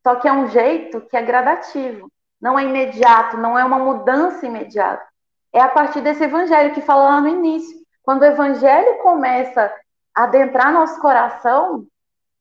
[0.02, 4.45] Só que é um jeito que é gradativo, não é imediato, não é uma mudança
[4.45, 5.06] imediata.
[5.52, 7.78] É a partir desse evangelho que fala lá no início.
[8.02, 9.71] Quando o evangelho começa
[10.15, 11.86] a adentrar nosso coração,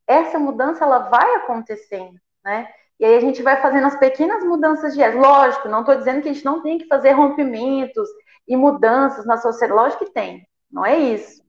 [0.06, 2.72] essa mudança ela vai acontecendo, né?
[2.98, 5.20] E aí a gente vai fazendo as pequenas mudanças diárias.
[5.20, 8.08] Lógico, não estou dizendo que a gente não tem que fazer rompimentos
[8.46, 9.80] e mudanças na sociedade.
[9.80, 11.42] Lógico que tem, não é isso.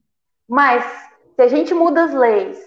[0.47, 0.83] Mas
[1.35, 2.59] se a gente muda as leis,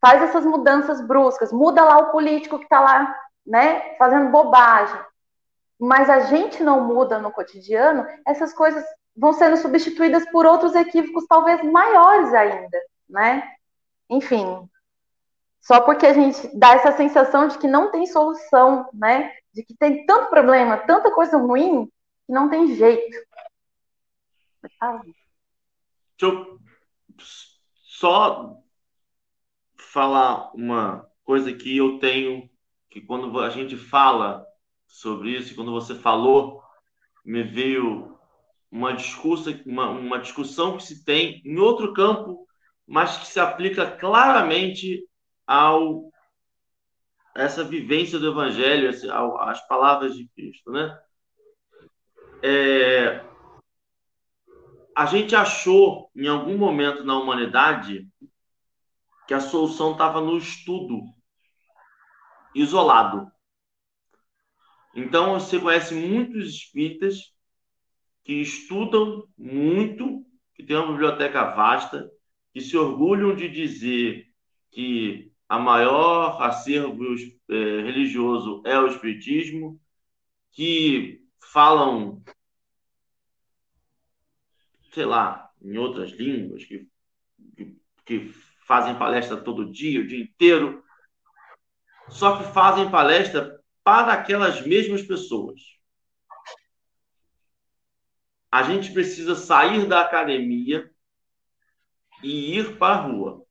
[0.00, 3.14] faz essas mudanças bruscas, muda lá o político que está lá,
[3.46, 5.00] né, fazendo bobagem.
[5.78, 8.84] Mas a gente não muda no cotidiano, essas coisas
[9.16, 12.78] vão sendo substituídas por outros equívocos talvez maiores ainda,
[13.08, 13.42] né?
[14.08, 14.68] Enfim,
[15.68, 19.30] só porque a gente dá essa sensação de que não tem solução, né?
[19.52, 21.84] De que tem tanto problema, tanta coisa ruim,
[22.26, 23.18] que não tem jeito.
[24.62, 25.12] Deixa
[26.22, 26.58] eu
[27.82, 28.56] só
[29.76, 32.48] falar uma coisa que eu tenho,
[32.88, 34.46] que quando a gente fala
[34.86, 36.62] sobre isso, quando você falou,
[37.22, 38.18] me veio
[38.70, 38.96] uma,
[39.66, 42.48] uma, uma discussão que se tem em outro campo,
[42.86, 45.06] mas que se aplica claramente
[45.48, 46.12] ao
[47.34, 48.90] essa vivência do Evangelho,
[49.40, 51.00] às palavras de Cristo, né?
[52.42, 53.24] É,
[54.94, 58.08] a gente achou em algum momento na humanidade
[59.26, 61.00] que a solução estava no estudo
[62.54, 63.30] isolado.
[64.94, 67.32] Então, você conhece muitos espíritas
[68.24, 72.10] que estudam muito, que têm uma biblioteca vasta,
[72.52, 74.26] que se orgulham de dizer
[74.70, 77.04] que a maior acervo
[77.48, 79.80] é, religioso é o Espiritismo,
[80.50, 82.22] que falam,
[84.92, 86.86] sei lá, em outras línguas, que,
[87.56, 88.28] que, que
[88.66, 90.84] fazem palestra todo dia, o dia inteiro,
[92.10, 95.60] só que fazem palestra para aquelas mesmas pessoas.
[98.50, 100.90] A gente precisa sair da academia
[102.22, 103.47] e ir para a rua.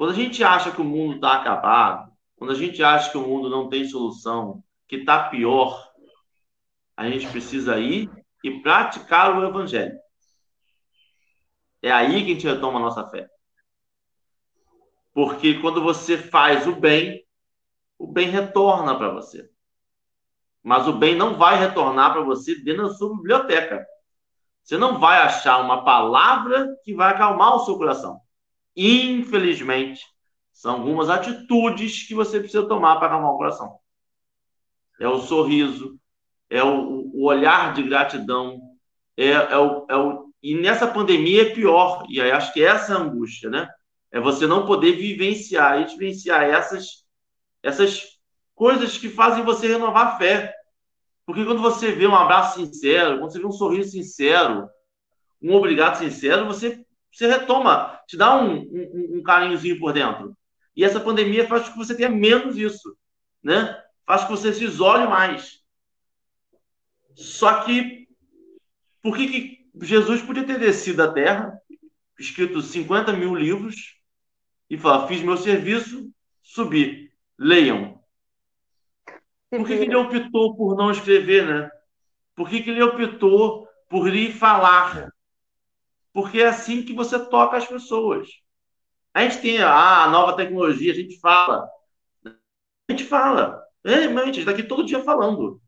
[0.00, 3.28] Quando a gente acha que o mundo está acabado, quando a gente acha que o
[3.28, 5.92] mundo não tem solução, que está pior,
[6.96, 8.10] a gente precisa ir
[8.42, 9.94] e praticar o evangelho.
[11.82, 13.28] É aí que a gente retoma a nossa fé.
[15.12, 17.22] Porque quando você faz o bem,
[17.98, 19.50] o bem retorna para você.
[20.62, 23.86] Mas o bem não vai retornar para você dentro da sua biblioteca.
[24.62, 28.18] Você não vai achar uma palavra que vai acalmar o seu coração.
[28.76, 30.02] Infelizmente,
[30.52, 33.78] são algumas atitudes que você precisa tomar para acalmar o coração.
[35.00, 35.98] É o sorriso,
[36.50, 38.60] é o, o olhar de gratidão,
[39.16, 40.30] é, é, o, é o.
[40.42, 43.68] E nessa pandemia é pior, e aí acho que essa é a angústia, né?
[44.10, 47.04] É você não poder vivenciar vivenciar essas,
[47.62, 48.18] essas
[48.54, 50.54] coisas que fazem você renovar a fé.
[51.24, 54.68] Porque quando você vê um abraço sincero, quando você vê um sorriso sincero,
[55.40, 60.36] um obrigado sincero, você, você retoma, te dá um, um, um carinhozinho por dentro.
[60.74, 62.96] E essa pandemia faz com que você tenha menos isso,
[63.40, 63.80] né?
[64.04, 65.60] Faz com que você se isole mais.
[67.14, 68.08] Só que,
[69.00, 71.56] por que, que Jesus podia ter descido à Terra,
[72.18, 73.96] escrito 50 mil livros,
[74.68, 76.10] e falar: fiz meu serviço,
[76.42, 78.02] subi, leiam.
[79.50, 81.70] Por que, que ele optou por não escrever, né?
[82.34, 85.12] Por que, que ele optou por ir falar?
[86.12, 88.28] Porque é assim que você toca as pessoas.
[89.14, 91.68] A gente tem ah, a nova tecnologia, a gente fala.
[92.24, 93.62] A gente fala.
[93.84, 95.60] É, realmente, a gente está aqui todo dia falando.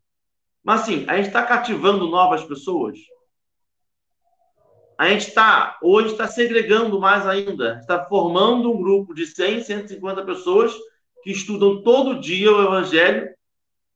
[0.63, 2.97] Mas assim, a gente está cativando novas pessoas.
[4.97, 7.79] A gente está, hoje está segregando mais ainda.
[7.79, 10.73] Está formando um grupo de 100, 150 pessoas
[11.23, 13.33] que estudam todo dia o Evangelho.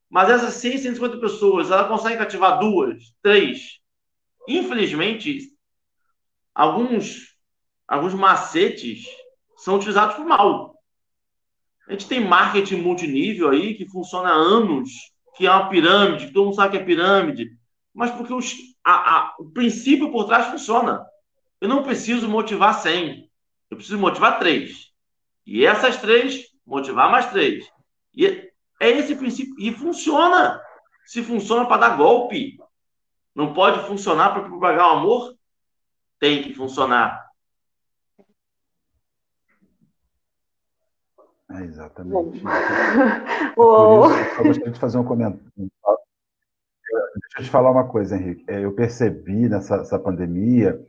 [0.09, 3.79] Mas essas 100, 150 pessoas, ela consegue cativar duas, três.
[4.47, 5.56] Infelizmente,
[6.57, 7.35] alguns,
[7.87, 9.05] alguns macetes
[9.57, 10.75] são utilizados por mal.
[11.87, 14.89] A gente tem marketing multinível aí que funciona há anos,
[15.35, 17.51] que é uma pirâmide, que todo mundo sabe que é pirâmide,
[17.93, 21.05] mas porque os, a, a, o princípio por trás funciona.
[21.61, 23.29] Eu não preciso motivar 100,
[23.69, 24.87] eu preciso motivar três.
[25.45, 27.69] E essas três, motivar mais três.
[28.15, 28.25] E
[28.81, 29.55] é esse princípio.
[29.59, 30.59] E funciona.
[31.05, 32.57] Se funciona para dar golpe,
[33.33, 35.36] não pode funcionar para propagar o amor?
[36.19, 37.27] Tem que funcionar.
[41.51, 42.39] É exatamente.
[42.39, 45.51] É por isso, eu gostaria de fazer um comentário.
[47.21, 48.43] Deixa eu te falar uma coisa, Henrique.
[48.47, 50.79] É, eu percebi nessa pandemia,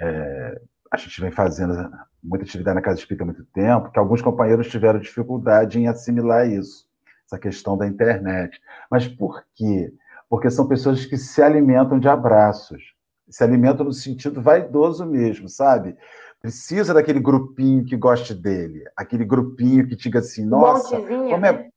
[0.00, 0.60] é,
[0.90, 1.74] a gente vem fazendo
[2.22, 6.48] muita atividade na Casa Espírita há muito tempo, que alguns companheiros tiveram dificuldade em assimilar
[6.48, 6.86] isso,
[7.26, 8.60] essa questão da internet.
[8.90, 9.92] Mas por quê?
[10.28, 12.91] Porque são pessoas que se alimentam de abraços,
[13.32, 15.96] se alimentam no sentido vaidoso mesmo, sabe?
[16.40, 21.68] Precisa daquele grupinho que goste dele, aquele grupinho que diga assim, nossa, como é, né?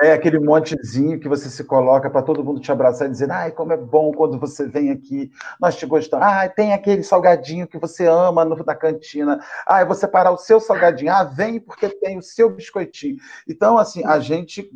[0.00, 3.50] é aquele montezinho que você se coloca para todo mundo te abraçar e dizer, ai,
[3.50, 5.30] como é bom quando você vem aqui,
[5.60, 6.26] nós te gostamos.
[6.26, 9.40] Ah, tem aquele salgadinho que você ama no, na cantina.
[9.66, 11.12] Ah, eu vou separar o seu salgadinho.
[11.12, 13.18] Ah, vem porque tem o seu biscoitinho.
[13.48, 14.70] Então, assim, a gente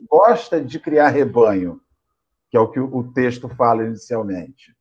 [0.00, 1.80] gosta de criar rebanho,
[2.50, 4.74] que é o que o texto fala inicialmente.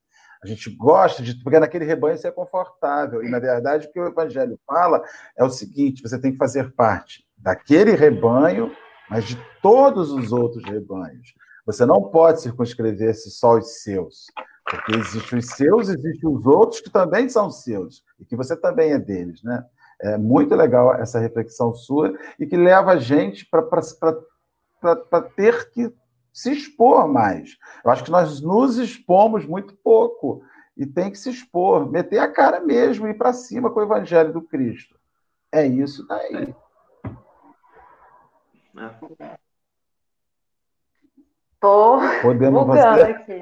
[0.43, 1.35] A gente gosta de.
[1.43, 3.23] Porque naquele rebanho você é confortável.
[3.23, 5.03] E, na verdade, o que o Evangelho fala
[5.37, 8.71] é o seguinte: você tem que fazer parte daquele rebanho,
[9.09, 11.33] mas de todos os outros rebanhos.
[11.65, 14.25] Você não pode circunscrever-se só os seus.
[14.69, 18.03] Porque existem os seus, existem os outros que também são seus.
[18.19, 19.63] E que você também é deles, né?
[20.01, 25.93] É muito legal essa reflexão sua e que leva a gente para ter que
[26.33, 27.57] se expor mais.
[27.83, 30.43] Eu acho que nós nos expomos muito pouco
[30.77, 33.83] e tem que se expor, meter a cara mesmo e ir para cima com o
[33.83, 34.99] evangelho do Cristo.
[35.51, 36.55] É isso daí.
[41.59, 43.15] Tô Podemos fazer...
[43.15, 43.41] aqui.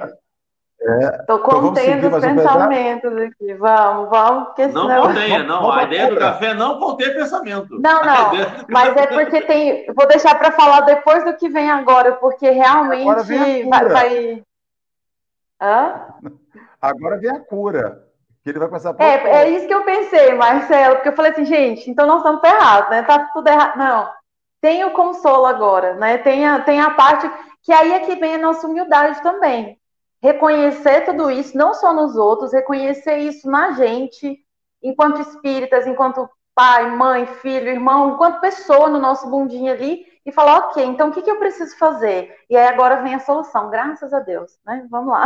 [0.81, 3.53] É, Tô então contendo então os pensamentos um aqui.
[3.55, 4.87] Vamos, vamos, porque senão...
[4.87, 5.71] Não contenha, não.
[5.71, 7.77] A ideia do café é não conter pensamento.
[7.79, 8.31] Não, não.
[8.69, 9.85] Mas é porque tem.
[9.93, 14.43] Vou deixar para falar depois do que vem agora, porque realmente vai, vai.
[15.61, 16.13] Hã?
[16.81, 18.05] Agora vem a cura.
[18.41, 19.03] Que ele vai passar por.
[19.03, 22.39] É, é isso que eu pensei, Marcelo, porque eu falei assim, gente, então nós estamos
[22.39, 23.03] ferrados, né?
[23.03, 23.77] Tá tudo errado.
[23.77, 24.09] Não.
[24.61, 26.17] Tem o consolo agora, né?
[26.19, 27.29] Tem a, tem a parte
[27.63, 29.78] que aí é que vem a nossa humildade também
[30.21, 34.39] reconhecer tudo isso, não só nos outros, reconhecer isso na gente,
[34.81, 40.57] enquanto espíritas, enquanto pai, mãe, filho, irmão, enquanto pessoa no nosso bundinho ali, e falar,
[40.57, 42.35] ok, então o que, que eu preciso fazer?
[42.49, 44.85] E aí agora vem a solução, graças a Deus, né?
[44.89, 45.25] Vamos lá.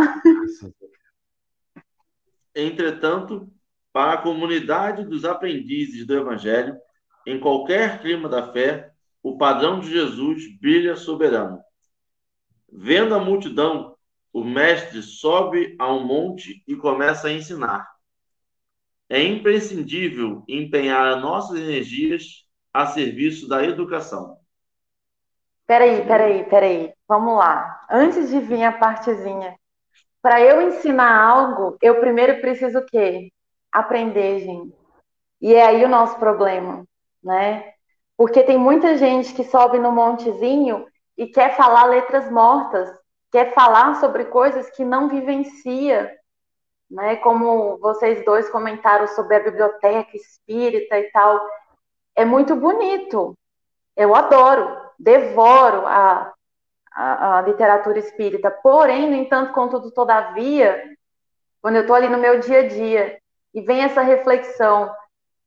[2.55, 3.49] Entretanto,
[3.91, 6.77] para a comunidade dos aprendizes do Evangelho,
[7.25, 8.91] em qualquer clima da fé,
[9.21, 11.59] o padrão de Jesus brilha soberano.
[12.71, 13.92] Vendo a multidão
[14.33, 17.87] o mestre sobe a um monte e começa a ensinar.
[19.09, 24.37] é imprescindível empenhar nossas energias a serviço da educação.
[25.67, 26.93] Peraí, peraí, peraí.
[27.07, 27.81] Vamos lá.
[27.89, 29.55] Antes de vir a partezinha.
[30.21, 33.31] Para eu ensinar algo, eu primeiro preciso o quê?
[33.71, 34.75] Aprender, gente.
[35.41, 36.85] E é aí o nosso problema,
[37.23, 37.73] né?
[38.17, 40.85] Porque tem muita gente que sobe no montezinho
[41.17, 42.89] e quer falar letras mortas,
[43.33, 46.15] quer falar sobre coisas que não vivencia,
[46.89, 47.15] né?
[47.15, 51.41] Como vocês dois comentaram sobre a biblioteca espírita e tal.
[52.15, 53.35] É muito bonito.
[53.97, 56.31] Eu adoro, devoro a,
[56.91, 58.51] a, a literatura espírita.
[58.51, 60.95] Porém, no entanto, contudo, todavia,
[61.59, 63.17] quando eu estou ali no meu dia a dia
[63.51, 64.93] e vem essa reflexão,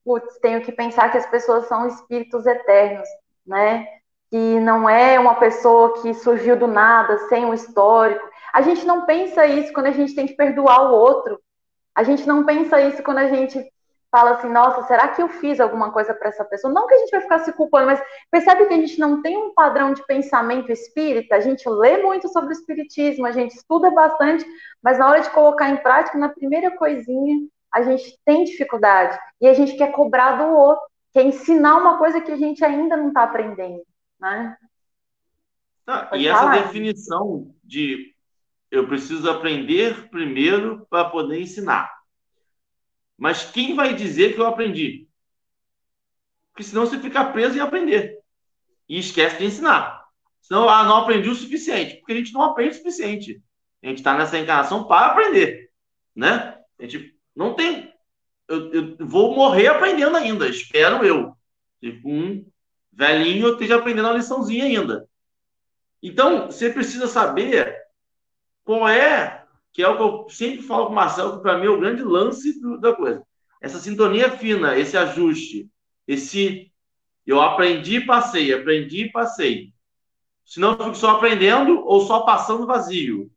[0.05, 3.09] putz, tenho que pensar que as pessoas são espíritos eternos,
[3.47, 3.87] né?
[4.31, 8.29] Que não é uma pessoa que surgiu do nada, sem um histórico.
[8.53, 11.41] A gente não pensa isso quando a gente tem que perdoar o outro.
[11.95, 13.65] A gente não pensa isso quando a gente
[14.11, 16.73] fala assim, nossa, será que eu fiz alguma coisa para essa pessoa?
[16.73, 19.37] Não que a gente vai ficar se culpando, mas percebe que a gente não tem
[19.37, 23.91] um padrão de pensamento espírita, a gente lê muito sobre o espiritismo, a gente estuda
[23.91, 24.47] bastante,
[24.83, 29.47] mas na hora de colocar em prática, na primeira coisinha, a gente tem dificuldade e
[29.47, 33.09] a gente quer cobrar do outro, quer ensinar uma coisa que a gente ainda não
[33.09, 33.83] está aprendendo,
[34.19, 34.57] né?
[35.87, 38.15] Ah, e essa definição de
[38.71, 41.91] eu preciso aprender primeiro para poder ensinar.
[43.17, 45.09] Mas quem vai dizer que eu aprendi?
[46.53, 48.19] Porque senão você fica preso em aprender
[48.89, 50.05] e esquece de ensinar.
[50.43, 53.43] Senão, ah, não aprendi o suficiente, porque a gente não aprende o suficiente.
[53.83, 55.71] A gente está nessa encarnação para aprender,
[56.15, 56.59] né?
[56.79, 57.93] A gente não tem.
[58.49, 61.37] Eu, eu, vou morrer aprendendo ainda, espero eu.
[61.81, 62.47] Tipo, um
[62.97, 65.09] velhinho esteja aprendendo a liçãozinha ainda.
[66.03, 67.77] Então, você precisa saber
[68.65, 71.67] qual é, que é o que eu sempre falo com o Marcelo, que para mim
[71.67, 73.23] é o grande lance da coisa.
[73.61, 75.69] Essa sintonia fina, esse ajuste,
[76.09, 76.73] esse
[77.27, 79.73] eu aprendi e passei, aprendi e passei.
[80.45, 83.31] Senão eu fico só aprendendo ou só passando vazio.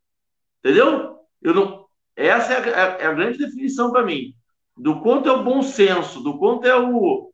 [0.59, 1.17] Entendeu?
[1.41, 1.85] Eu não,
[2.15, 4.35] essa é a, é a grande definição para mim.
[4.77, 7.28] Do quanto é o bom senso, do quanto é o.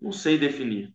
[0.00, 0.92] Não sei definir.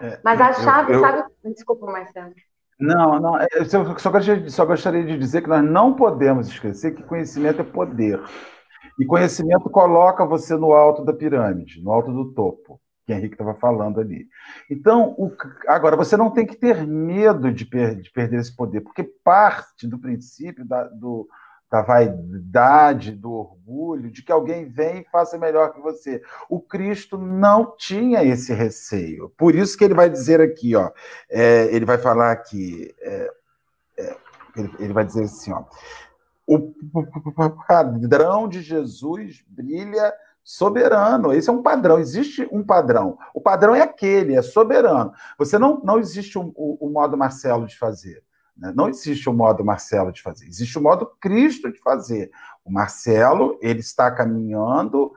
[0.00, 1.00] É, Mas a chave, eu, eu...
[1.00, 1.32] sabe.
[1.44, 2.34] Desculpa, Marcelo.
[2.78, 6.94] Não, não, é, eu só gostaria, só gostaria de dizer que nós não podemos esquecer
[6.94, 8.20] que conhecimento é poder.
[8.98, 13.54] E conhecimento coloca você no alto da pirâmide, no alto do topo, que Henrique estava
[13.54, 14.26] falando ali.
[14.68, 15.30] Então, o,
[15.68, 19.86] agora, você não tem que ter medo de, per, de perder esse poder, porque parte
[19.86, 21.28] do princípio da, do,
[21.72, 26.22] da vaidade, do orgulho, de que alguém vem e faça melhor que você.
[26.46, 29.32] O Cristo não tinha esse receio.
[29.38, 30.90] Por isso que ele vai dizer aqui, ó,
[31.30, 33.32] é, ele vai falar aqui, é,
[33.98, 34.16] é,
[34.54, 35.64] ele, ele, vai dizer assim, ó,
[36.46, 36.74] o
[37.66, 40.12] padrão de Jesus brilha
[40.44, 41.32] soberano.
[41.32, 41.98] Esse é um padrão.
[41.98, 43.16] Existe um padrão.
[43.32, 45.14] O padrão é aquele, é soberano.
[45.38, 48.22] Você não, não existe o, o, o modo Marcelo de fazer.
[48.56, 48.72] Né?
[48.74, 52.30] Não existe o modo Marcelo de fazer, existe o modo Cristo de fazer.
[52.64, 55.12] O Marcelo, ele está caminhando,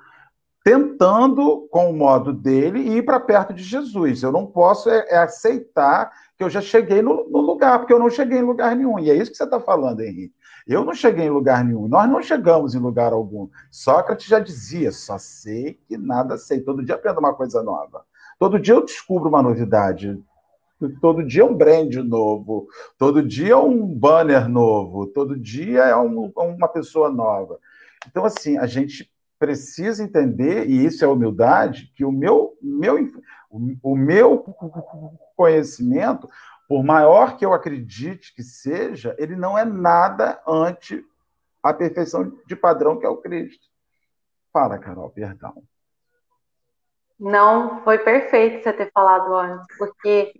[0.63, 4.23] tentando, com o modo dele, ir para perto de Jesus.
[4.23, 7.99] Eu não posso é, é aceitar que eu já cheguei no, no, lugar, porque eu
[7.99, 8.97] não cheguei em lugar nenhum.
[8.97, 10.33] E é isso que você está falando, Henrique.
[10.65, 13.47] Eu não cheguei em lugar nenhum, nós não chegamos em lugar algum.
[13.69, 16.61] Sócrates já dizia: só sei que nada sei.
[16.61, 18.03] Todo dia aprendo uma coisa nova.
[18.39, 20.19] Todo dia eu descubro uma novidade.
[20.99, 22.67] Todo dia é um brand novo,
[22.97, 27.59] todo dia é um banner novo, todo dia é um, uma pessoa nova.
[28.07, 29.09] Então, assim, a gente
[29.39, 32.97] precisa entender, e isso é humildade, que o meu, meu,
[33.81, 34.39] o meu
[35.35, 36.29] conhecimento,
[36.67, 41.05] por maior que eu acredite que seja, ele não é nada ante
[41.63, 43.67] a perfeição de padrão que é o Cristo.
[44.51, 45.63] Fala, Carol, perdão.
[47.19, 50.33] Não, foi perfeito você ter falado antes, porque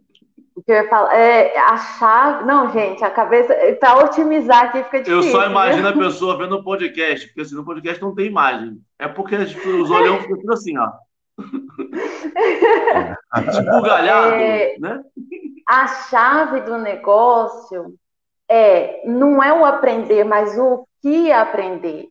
[0.55, 2.45] o que eu ia falar é a chave.
[2.45, 3.53] Não, gente, a cabeça.
[3.79, 5.17] Para otimizar aqui fica difícil.
[5.17, 5.89] Eu só imagino né?
[5.89, 8.79] a pessoa vendo o podcast, porque assim, no podcast não tem imagem.
[8.97, 10.91] É porque tipo, os olhão ficam tudo assim, ó.
[13.51, 14.77] tipo galhado, é...
[14.79, 15.03] né?
[15.67, 17.95] A chave do negócio
[18.49, 22.07] é não é o aprender, mas o que aprender.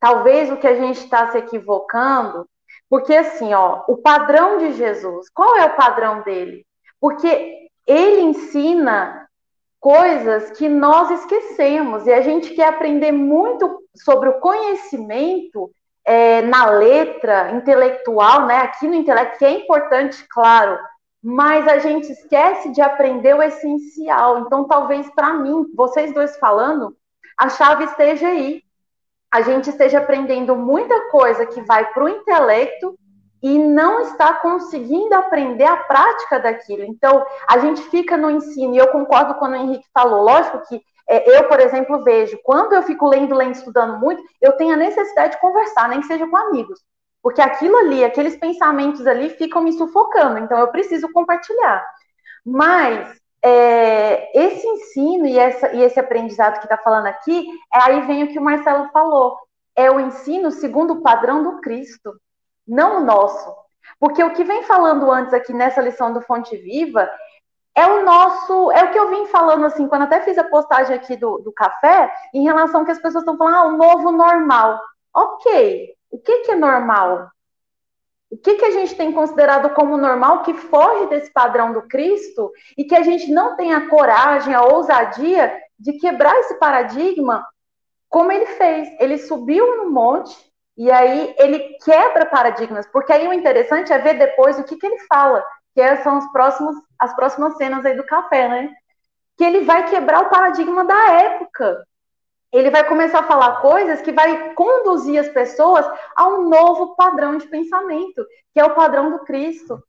[0.00, 2.46] Talvez o que a gente está se equivocando,
[2.90, 6.66] porque assim, ó, o padrão de Jesus, qual é o padrão dele?
[7.00, 9.28] Porque ele ensina
[9.80, 15.70] coisas que nós esquecemos e a gente quer aprender muito sobre o conhecimento
[16.04, 18.58] é, na letra intelectual, né?
[18.58, 20.78] Aqui no intelecto, que é importante, claro,
[21.22, 24.40] mas a gente esquece de aprender o essencial.
[24.40, 26.94] Então, talvez para mim, vocês dois falando,
[27.38, 28.62] a chave esteja aí.
[29.30, 32.96] a gente esteja aprendendo muita coisa que vai para o intelecto
[33.44, 36.82] e não está conseguindo aprender a prática daquilo.
[36.82, 40.80] Então, a gente fica no ensino, e eu concordo quando o Henrique falou, lógico que
[41.06, 44.78] é, eu, por exemplo, vejo, quando eu fico lendo, lendo, estudando muito, eu tenho a
[44.78, 46.80] necessidade de conversar, nem que seja com amigos.
[47.22, 51.86] Porque aquilo ali, aqueles pensamentos ali ficam me sufocando, então eu preciso compartilhar.
[52.46, 58.00] Mas é, esse ensino e, essa, e esse aprendizado que está falando aqui, é, aí
[58.06, 59.36] vem o que o Marcelo falou.
[59.76, 62.14] É o ensino segundo o padrão do Cristo,
[62.66, 63.54] não o nosso.
[63.98, 67.10] Porque o que vem falando antes aqui nessa lição do Fonte Viva
[67.74, 70.94] é o nosso, é o que eu vim falando assim, quando até fiz a postagem
[70.94, 74.80] aqui do, do café, em relação que as pessoas estão falando, ah, o novo normal.
[75.12, 77.28] Ok, o que, que é normal?
[78.30, 82.50] O que, que a gente tem considerado como normal que foge desse padrão do Cristo
[82.76, 87.46] e que a gente não tem a coragem, a ousadia de quebrar esse paradigma
[88.08, 88.88] como ele fez?
[89.00, 90.36] Ele subiu no monte
[90.76, 94.86] e aí ele quebra paradigmas, porque aí o interessante é ver depois o que, que
[94.86, 95.44] ele fala
[95.74, 98.72] que são os próximos, as próximas cenas aí do café, né?
[99.36, 101.84] Que ele vai quebrar o paradigma da época.
[102.52, 107.36] Ele vai começar a falar coisas que vai conduzir as pessoas a um novo padrão
[107.36, 109.82] de pensamento, que é o padrão do Cristo.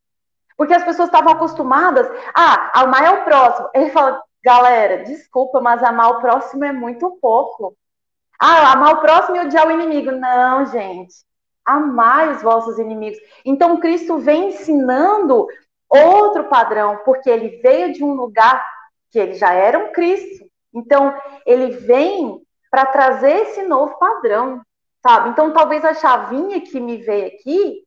[0.57, 3.69] Porque as pessoas estavam acostumadas a amar é o próximo.
[3.75, 7.75] Ele fala, galera, desculpa, mas amar o próximo é muito pouco.
[8.39, 10.11] Ah, amar o próximo e odiar o inimigo.
[10.11, 11.13] Não, gente.
[11.65, 13.17] Amai os vossos inimigos.
[13.43, 15.47] Então, Cristo vem ensinando
[15.89, 18.63] outro padrão, porque ele veio de um lugar
[19.09, 20.45] que ele já era um Cristo.
[20.73, 21.15] Então,
[21.45, 24.61] ele vem para trazer esse novo padrão,
[25.01, 25.29] sabe?
[25.29, 27.83] Então, talvez a chavinha que me veio aqui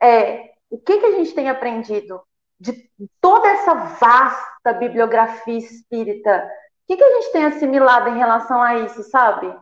[0.00, 2.22] é o que, que a gente tem aprendido
[2.58, 2.88] de
[3.20, 6.48] toda essa vasta bibliografia espírita.
[6.84, 9.52] O que, que a gente tem assimilado em relação a isso, sabe?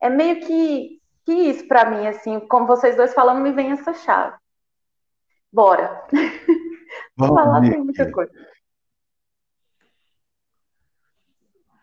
[0.00, 3.92] É meio que, que isso para mim, assim, como vocês dois falando, me vem essa
[3.92, 4.36] chave.
[5.52, 6.06] Bora.
[7.16, 8.32] Vamos falar tem muita coisa.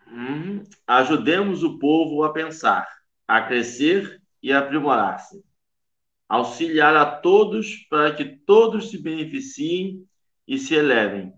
[0.08, 2.88] Hum, ajudemos o povo a pensar,
[3.26, 5.44] a crescer e a aprimorar-se.
[6.28, 10.04] Auxiliar a todos para que todos se beneficiem
[10.46, 11.32] e se elevem,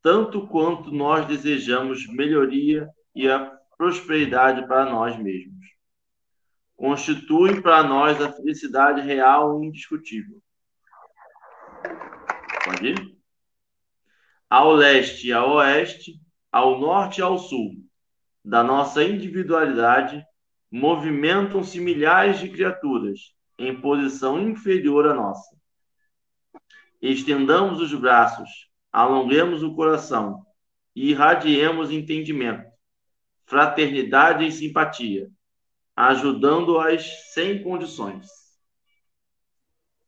[0.00, 5.55] tanto quanto nós desejamos melhoria e a prosperidade para nós mesmos.
[6.76, 10.40] Constitui para nós a felicidade real e indiscutível.
[12.64, 13.16] Pode ir?
[14.48, 16.20] Ao leste e ao oeste,
[16.52, 17.72] ao norte e ao sul,
[18.44, 20.24] da nossa individualidade,
[20.70, 25.56] movimentam-se milhares de criaturas em posição inferior à nossa.
[27.00, 30.44] Estendamos os braços, alonguemos o coração
[30.94, 32.70] e irradiemos entendimento,
[33.46, 35.30] fraternidade e simpatia,
[35.96, 38.26] ajudando-as sem condições.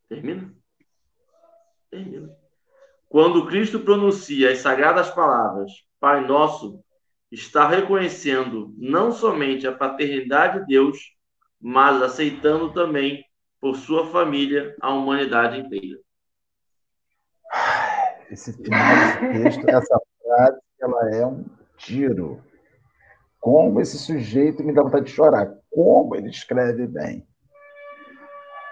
[0.09, 0.55] Termina?
[1.91, 2.37] Termina.
[3.09, 6.85] Quando Cristo pronuncia as sagradas palavras, Pai Nosso,
[7.33, 10.99] está reconhecendo não somente a paternidade de Deus,
[11.59, 13.25] mas aceitando também,
[13.61, 15.99] por sua família, a humanidade inteira.
[18.31, 21.45] Esse final desse texto, essa frase, ela é um
[21.77, 22.43] tiro.
[23.41, 25.53] Como esse sujeito me dá vontade de chorar.
[25.71, 27.27] Como ele escreve bem.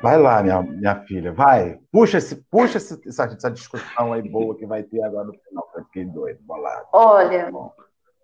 [0.03, 1.79] Vai lá, minha, minha filha, vai.
[1.91, 5.69] Puxa, esse, puxa esse, essa, essa discussão aí boa que vai ter agora no final.
[5.75, 6.87] Eu fiquei doido, bolado.
[6.93, 7.51] Olha,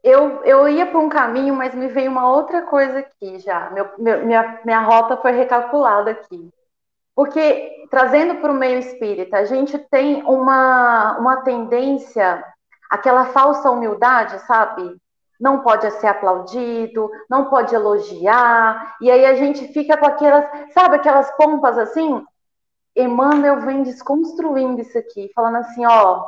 [0.03, 3.71] eu, eu ia para um caminho, mas me veio uma outra coisa aqui já.
[3.71, 6.51] Meu, meu, minha, minha rota foi recalculada aqui.
[7.15, 12.43] Porque, trazendo para o meio espírita, a gente tem uma, uma tendência,
[12.91, 14.97] aquela falsa humildade, sabe?
[15.43, 20.95] Não pode ser aplaudido, não pode elogiar, e aí a gente fica com aquelas, sabe,
[20.95, 22.25] aquelas pompas assim?
[22.95, 26.25] Emmanuel vem desconstruindo isso aqui, falando assim, ó.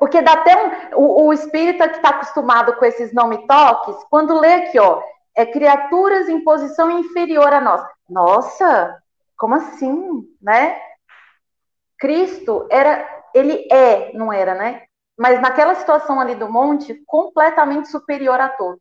[0.00, 0.98] Porque dá até um.
[1.00, 5.00] O, o espírita que está acostumado com esses nome toques, quando lê aqui, ó,
[5.36, 7.86] é criaturas em posição inferior a nós.
[8.10, 9.00] Nossa,
[9.36, 10.80] como assim, né?
[11.96, 14.85] Cristo era, ele é, não era, né?
[15.18, 18.80] Mas naquela situação ali do monte, completamente superior a todos.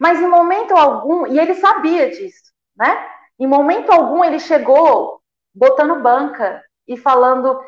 [0.00, 3.08] Mas em momento algum, e ele sabia disso, né?
[3.38, 5.20] Em momento algum ele chegou
[5.54, 7.60] botando banca e falando,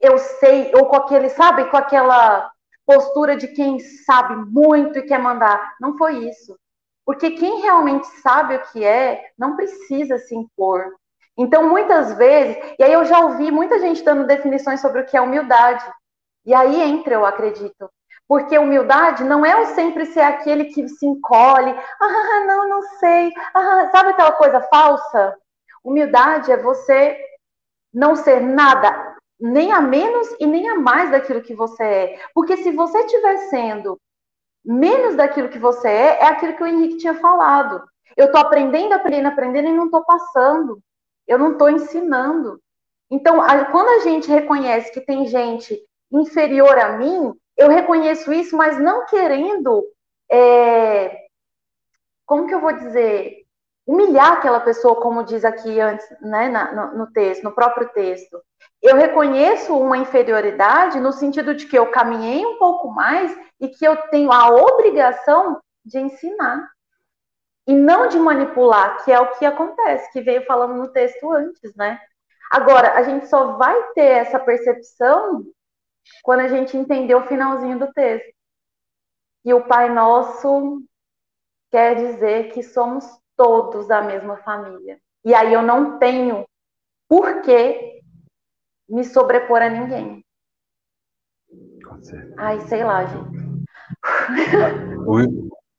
[0.00, 2.50] eu sei, ou com aquele, sabe, com aquela
[2.84, 5.74] postura de quem sabe muito e quer mandar.
[5.80, 6.58] Não foi isso.
[7.04, 10.94] Porque quem realmente sabe o que é, não precisa se impor.
[11.36, 15.16] Então, muitas vezes, e aí eu já ouvi muita gente dando definições sobre o que
[15.16, 15.84] é humildade.
[16.44, 17.90] E aí entra, eu acredito.
[18.26, 21.70] Porque humildade não é o sempre ser aquele que se encolhe,
[22.00, 25.36] ah, não, não sei, ah, sabe aquela coisa falsa?
[25.84, 27.18] Humildade é você
[27.92, 32.20] não ser nada, nem a menos e nem a mais daquilo que você é.
[32.34, 34.00] Porque se você estiver sendo
[34.64, 37.82] menos daquilo que você é, é aquilo que o Henrique tinha falado.
[38.16, 40.80] Eu estou aprendendo, aprendendo, aprendendo e não estou passando.
[41.26, 42.60] Eu não estou ensinando.
[43.10, 43.38] Então,
[43.70, 45.78] quando a gente reconhece que tem gente
[46.20, 49.84] inferior a mim, eu reconheço isso, mas não querendo,
[50.30, 51.26] é,
[52.26, 53.42] como que eu vou dizer,
[53.86, 58.40] humilhar aquela pessoa, como diz aqui antes, né, na, no, no texto, no próprio texto.
[58.80, 63.84] Eu reconheço uma inferioridade no sentido de que eu caminhei um pouco mais e que
[63.84, 66.68] eu tenho a obrigação de ensinar
[67.66, 71.74] e não de manipular, que é o que acontece, que veio falando no texto antes,
[71.76, 72.00] né?
[72.50, 75.44] Agora, a gente só vai ter essa percepção
[76.22, 78.32] quando a gente entender o finalzinho do texto.
[79.44, 80.82] E o Pai Nosso
[81.70, 83.04] quer dizer que somos
[83.36, 85.00] todos da mesma família.
[85.24, 86.44] E aí eu não tenho
[87.08, 88.00] por que
[88.88, 90.24] me sobrepor a ninguém.
[92.36, 93.42] Ai, sei lá, gente.
[95.06, 95.20] O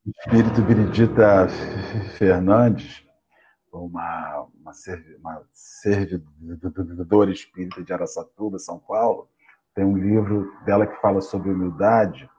[0.05, 1.47] espírito Benedita
[2.17, 3.05] Fernandes,
[3.71, 4.71] uma, uma,
[5.19, 9.29] uma servidora espírita de Araçatuba, São Paulo,
[9.75, 12.29] tem um livro dela que fala sobre humildade.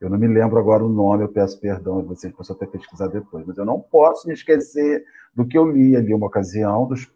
[0.00, 3.06] Eu não me lembro agora o nome, eu peço perdão a vocês, posso até pesquisar
[3.06, 7.10] depois, mas eu não posso me esquecer do que eu li ali uma ocasião, dos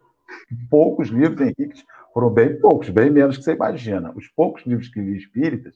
[0.70, 4.12] poucos livros, Henrique, foram bem poucos, bem menos que você imagina.
[4.16, 5.74] Os poucos livros que li espíritas,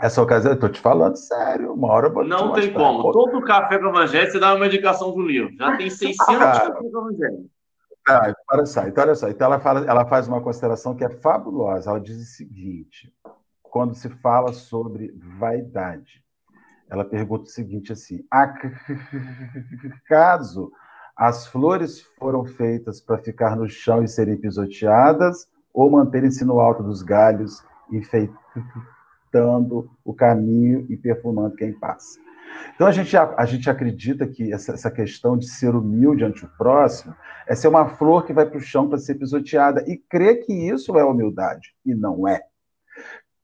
[0.00, 3.12] essa ocasião, eu estou te falando sério, uma hora eu vou Não tem como.
[3.12, 5.54] Todo café com evangelho você dá uma indicação do livro.
[5.56, 7.50] Já tem 600 cafés com evangelho.
[8.08, 9.28] Ah, olha só, então, olha só.
[9.28, 11.90] Então ela, fala, ela faz uma consideração que é fabulosa.
[11.90, 13.14] Ela diz o seguinte:
[13.62, 16.22] quando se fala sobre vaidade,
[16.90, 18.24] ela pergunta o seguinte assim:
[20.04, 20.72] acaso
[21.16, 26.82] as flores foram feitas para ficar no chão e serem pisoteadas, ou manterem-se no alto
[26.82, 28.34] dos galhos, enfeitando
[30.04, 32.18] o caminho e perfumando quem passa?
[32.74, 36.50] Então, a gente, a, gente acredita que essa, essa, questão de ser humilde ante o
[36.56, 37.14] próximo
[37.46, 40.52] é ser uma flor que vai para o chão para ser pisoteada e crer que
[40.52, 42.42] isso é humildade, e não é.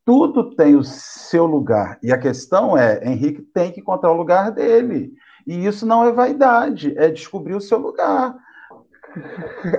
[0.05, 1.99] Tudo tem o seu lugar.
[2.03, 5.13] E a questão é, Henrique tem que encontrar o lugar dele.
[5.47, 8.35] E isso não é vaidade, é descobrir o seu lugar.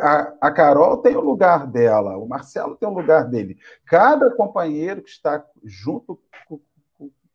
[0.01, 3.57] A, a, Carol tem o lugar dela, o Marcelo tem o lugar dele.
[3.85, 6.19] Cada companheiro que está junto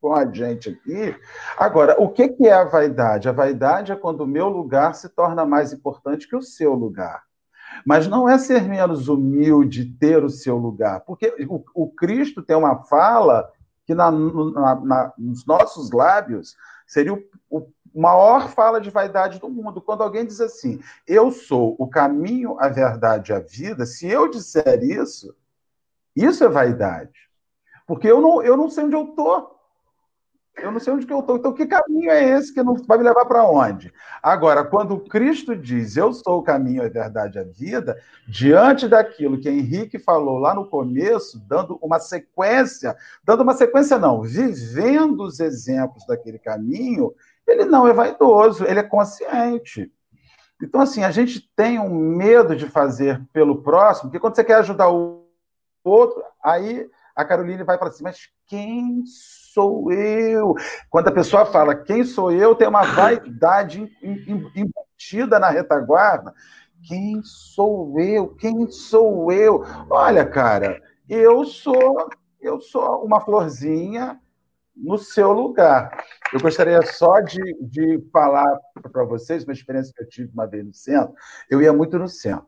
[0.05, 1.17] com a gente aqui.
[1.57, 3.27] Agora, o que, que é a vaidade?
[3.27, 7.23] A vaidade é quando o meu lugar se torna mais importante que o seu lugar.
[7.87, 12.55] Mas não é ser menos humilde ter o seu lugar, porque o, o Cristo tem
[12.55, 13.51] uma fala
[13.87, 16.55] que na, na, na, nos nossos lábios
[16.87, 19.81] seria o, o maior fala de vaidade do mundo.
[19.81, 24.31] Quando alguém diz assim, eu sou o caminho, a verdade e a vida, se eu
[24.31, 25.35] disser isso,
[26.15, 27.19] isso é vaidade.
[27.87, 29.54] Porque eu não, eu não sei onde eu estou.
[30.57, 31.37] Eu não sei onde que eu estou.
[31.37, 33.93] Então, que caminho é esse que não vai me levar para onde?
[34.23, 39.49] Agora, quando Cristo diz, eu sou o caminho, a verdade, a vida, diante daquilo que
[39.49, 46.07] Henrique falou lá no começo, dando uma sequência, dando uma sequência não, vivendo os exemplos
[46.07, 47.13] daquele caminho,
[47.47, 49.93] ele não é vaidoso, ele é consciente.
[50.63, 54.55] Então, assim, a gente tem um medo de fazer pelo próximo, porque quando você quer
[54.55, 55.27] ajudar o
[55.83, 59.05] outro, aí a Caroline vai para assim, mas quem
[59.53, 60.55] sou eu?
[60.91, 66.33] Quando a pessoa fala quem sou eu, tem uma vaidade embutida na retaguarda.
[66.87, 68.35] Quem sou eu?
[68.35, 69.65] Quem sou eu?
[69.89, 72.09] Olha, cara, eu sou
[72.45, 74.21] eu sou uma florzinha
[74.77, 76.05] no seu lugar.
[76.33, 78.61] Eu gostaria só de, de falar
[78.93, 81.15] para vocês uma experiência que eu tive uma vez no centro.
[81.49, 82.47] Eu ia muito no centro.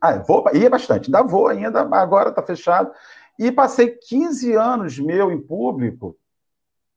[0.00, 2.90] Ah, vou, ia bastante, ainda vou ainda, agora está fechado.
[3.38, 6.16] E passei 15 anos meu em público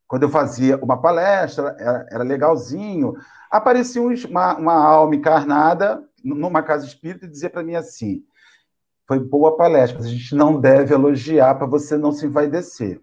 [0.10, 3.14] quando eu fazia uma palestra, era, era legalzinho,
[3.52, 8.24] aparecia uma, uma, alma encarnada numa casa espírita e dizia para mim assim:
[9.08, 13.00] foi boa palestra, a gente não deve elogiar para você não se envaidecer.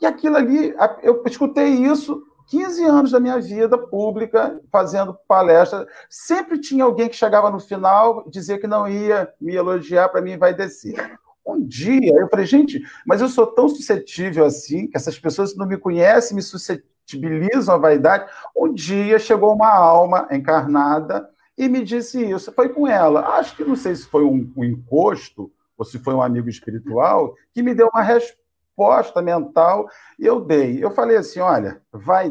[0.00, 5.86] E aquilo ali, eu escutei isso 15 anos da minha vida pública, fazendo palestra.
[6.08, 10.32] Sempre tinha alguém que chegava no final, dizia que não ia me elogiar para me
[10.32, 11.18] envaidecer.
[11.46, 15.66] Um dia eu falei, gente, mas eu sou tão suscetível assim, que essas pessoas não
[15.66, 18.30] me conhecem, me suscetibilizam a vaidade.
[18.56, 21.28] Um dia chegou uma alma encarnada
[21.58, 22.52] e me disse isso.
[22.52, 23.36] Foi com ela.
[23.38, 27.34] Acho que não sei se foi um, um encosto ou se foi um amigo espiritual
[27.52, 29.88] que me deu uma resposta resposta mental
[30.18, 30.82] e eu dei.
[30.82, 32.30] Eu falei assim: olha, vai.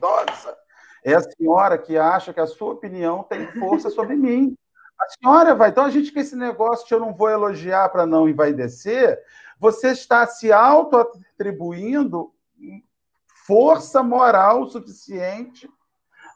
[0.00, 0.56] Nossa,
[1.04, 4.54] é a senhora que acha que a sua opinião tem força sobre mim.
[5.00, 5.70] A senhora vai.
[5.70, 9.18] Então, a gente com esse negócio que eu não vou elogiar para não envaidecer,
[9.58, 12.32] você está se auto-atribuindo
[13.46, 15.68] força moral suficiente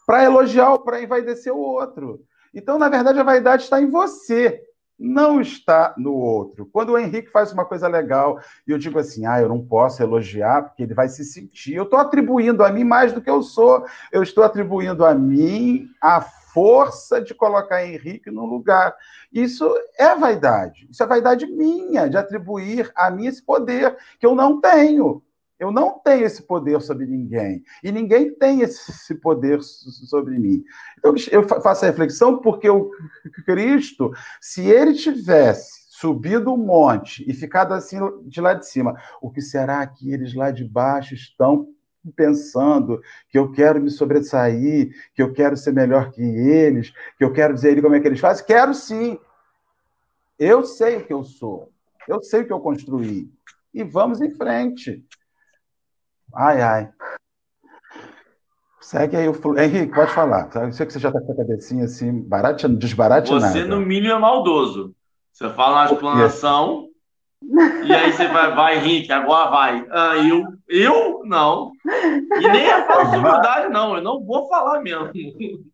[0.07, 2.25] para elogiar, para envaidecer o outro.
[2.55, 4.63] Então, na verdade, a vaidade está em você,
[4.99, 6.67] não está no outro.
[6.67, 10.03] Quando o Henrique faz uma coisa legal e eu digo assim, ah, eu não posso
[10.03, 13.43] elogiar porque ele vai se sentir, eu estou atribuindo a mim mais do que eu
[13.43, 13.85] sou.
[14.11, 16.21] Eu estou atribuindo a mim a
[16.53, 18.95] força de colocar Henrique no lugar.
[19.33, 19.67] Isso
[19.99, 20.87] é vaidade.
[20.91, 25.23] Isso é vaidade minha, de atribuir a mim esse poder que eu não tenho.
[25.59, 27.63] Eu não tenho esse poder sobre ninguém.
[27.85, 30.65] E ninguém tem esse poder sobre mim.
[30.99, 32.91] Então, eu faço a reflexão porque o
[33.47, 39.01] Cristo, se ele tivesse subido o um monte e ficado assim de lá de cima,
[39.21, 41.69] o que será que eles lá de baixo estão
[42.11, 47.33] pensando que eu quero me sobressair, que eu quero ser melhor que eles, que eu
[47.33, 48.45] quero dizer ele como é que eles fazem?
[48.45, 49.19] Quero sim.
[50.39, 51.71] Eu sei o que eu sou.
[52.09, 53.31] Eu sei o que eu construí.
[53.73, 55.05] E vamos em frente.
[56.35, 56.93] Ai, ai.
[58.81, 60.51] Segue aí o Henrique, pode falar.
[60.55, 64.13] Eu sei que você já está com a cabecinha assim, barate, desbarate Você, no mínimo,
[64.13, 64.95] é maldoso.
[65.33, 66.89] Você fala na explanação,
[67.85, 69.87] e aí você vai, vai, Henrique, agora vai.
[69.91, 70.45] Ah, eu?
[70.69, 71.23] Eu?
[71.25, 71.73] Não.
[71.85, 73.97] E nem é falsa verdade, não.
[73.97, 75.11] Eu não vou falar mesmo.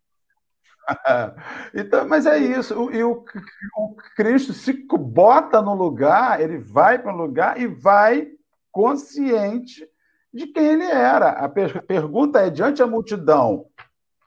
[1.73, 2.91] então, mas é isso.
[2.91, 3.23] E o,
[3.77, 8.27] o Cristo se bota no lugar, ele vai para o lugar e vai
[8.71, 9.87] consciente
[10.33, 11.29] de quem ele era.
[11.29, 13.65] A per pergunta é: diante a multidão,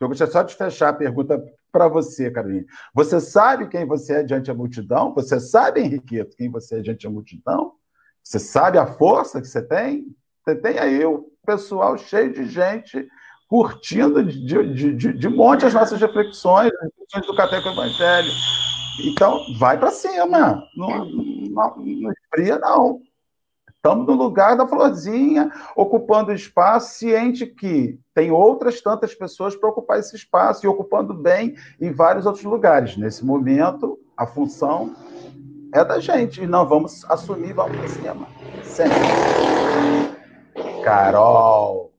[0.01, 1.43] eu gostaria só de fechar a pergunta
[1.73, 2.66] para você, Carolina.
[2.95, 5.14] Você sabe quem você é diante a multidão?
[5.14, 7.73] Você sabe, Henriqueto, quem você é diante a multidão?
[8.23, 10.14] Você sabe a força que você tem?
[10.45, 13.09] Você tem aí o pessoal cheio de gente
[13.49, 17.73] curtindo de, de, de, de monte as nossas reflexões, as reflexões do Café com o
[17.73, 18.31] Evangelho.
[19.05, 20.66] Então, vai para cima.
[20.77, 21.05] Não,
[21.49, 23.01] não, não esfria, não.
[23.85, 29.99] Estamos no lugar da florzinha, ocupando espaço, ciente que tem outras tantas pessoas para ocupar
[29.99, 32.97] esse espaço e ocupando bem em vários outros lugares.
[32.97, 34.95] Nesse momento, a função
[35.74, 38.28] é da gente e não vamos assumir, vamos para cima.
[38.62, 39.01] Sempre.
[40.85, 41.91] Carol.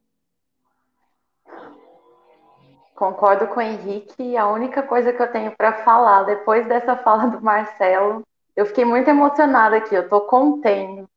[2.96, 4.38] Concordo com o Henrique.
[4.38, 8.22] A única coisa que eu tenho para falar depois dessa fala do Marcelo,
[8.56, 9.94] eu fiquei muito emocionada aqui.
[9.94, 11.10] Eu estou contendo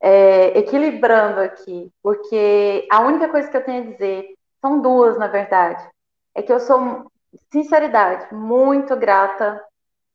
[0.00, 5.26] é, equilibrando aqui, porque a única coisa que eu tenho a dizer são duas, na
[5.26, 5.86] verdade.
[6.34, 7.10] É que eu sou,
[7.52, 9.62] sinceridade, muito grata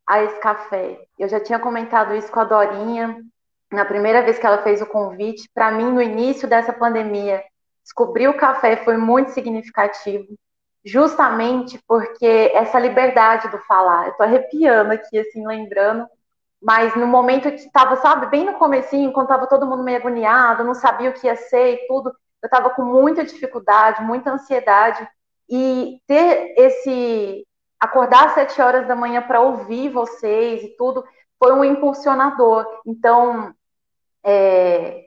[0.08, 1.00] a esse café.
[1.18, 3.22] Eu já tinha comentado isso com a Dorinha
[3.72, 5.50] na primeira vez que ela fez o convite.
[5.54, 7.44] Para mim, no início dessa pandemia,
[7.84, 10.28] descobrir o café foi muito significativo,
[10.84, 14.08] justamente porque essa liberdade do falar.
[14.08, 16.08] Eu tô arrepiando aqui, assim, lembrando
[16.66, 20.64] mas no momento que estava, sabe, bem no comecinho, quando estava todo mundo meio agoniado,
[20.64, 22.10] não sabia o que ia ser e tudo,
[22.42, 25.08] eu estava com muita dificuldade, muita ansiedade.
[25.48, 27.46] E ter esse.
[27.80, 31.06] acordar às sete horas da manhã para ouvir vocês e tudo,
[31.38, 32.66] foi um impulsionador.
[32.84, 33.54] Então,
[34.24, 35.06] é,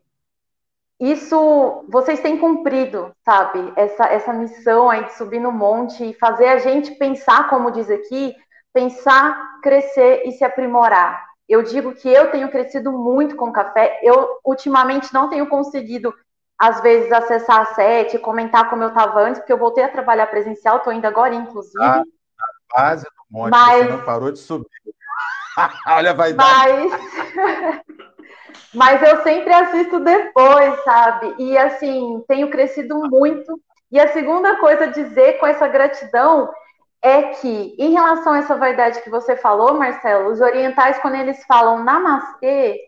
[1.01, 3.73] isso vocês têm cumprido, sabe?
[3.75, 7.91] Essa, essa missão aí de subir no monte e fazer a gente pensar, como diz
[7.91, 8.33] aqui,
[8.73, 11.28] pensar, crescer e se aprimorar.
[11.49, 13.99] Eu digo que eu tenho crescido muito com café.
[14.03, 16.13] Eu ultimamente não tenho conseguido,
[16.59, 20.27] às vezes, acessar a sete, comentar como eu estava antes, porque eu voltei a trabalhar
[20.27, 21.83] presencial, estou indo agora, inclusive.
[21.83, 23.87] Ah, a base do monte, mas...
[23.87, 24.69] você não parou de subir.
[25.89, 26.45] Olha, vai dar.
[26.45, 26.93] Mas...
[28.75, 31.35] mas eu sempre assisto depois, sabe?
[31.39, 33.59] E assim, tenho crescido muito.
[33.91, 36.51] E a segunda coisa a dizer com essa gratidão
[37.03, 41.45] é que, em relação a essa vaidade que você falou, Marcelo, os orientais, quando eles
[41.45, 42.79] falam namastê,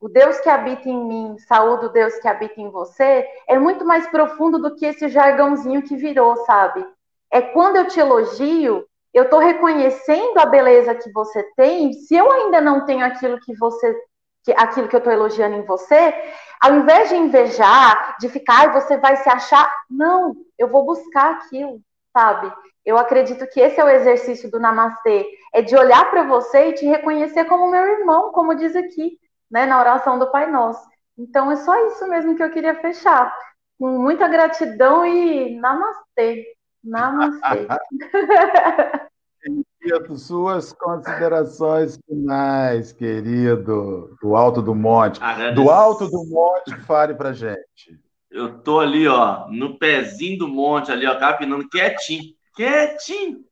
[0.00, 3.84] o Deus que habita em mim, saúde o Deus que habita em você, é muito
[3.84, 6.84] mais profundo do que esse jargãozinho que virou, sabe?
[7.30, 11.92] É quando eu te elogio, eu estou reconhecendo a beleza que você tem.
[11.92, 13.94] Se eu ainda não tenho aquilo que você,
[14.42, 16.14] que, aquilo que eu estou elogiando em você,
[16.60, 21.80] ao invés de invejar, de ficar, você vai se achar, não, eu vou buscar aquilo,
[22.12, 22.52] sabe?
[22.84, 26.72] Eu acredito que esse é o exercício do namastê, é de olhar para você e
[26.72, 29.18] te reconhecer como meu irmão, como diz aqui,
[29.50, 30.88] né, na oração do Pai Nosso.
[31.18, 33.34] Então é só isso mesmo que eu queria fechar.
[33.78, 36.44] Com muita gratidão e namastê.
[36.82, 37.66] Namastê.
[40.16, 45.20] Suas considerações finais, querido, do alto do monte.
[45.54, 47.98] Do alto do monte, fale pra gente.
[48.30, 53.44] Eu tô ali, ó, no pezinho do monte, ali, ó, capinando quietinho, quietinho.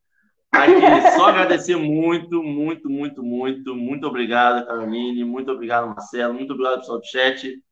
[0.51, 3.75] Aqui, só agradecer muito, muito, muito, muito.
[3.75, 5.23] Muito obrigado, Caroline.
[5.23, 6.33] Muito obrigado, Marcelo.
[6.33, 7.63] Muito obrigado, pessoal do chat.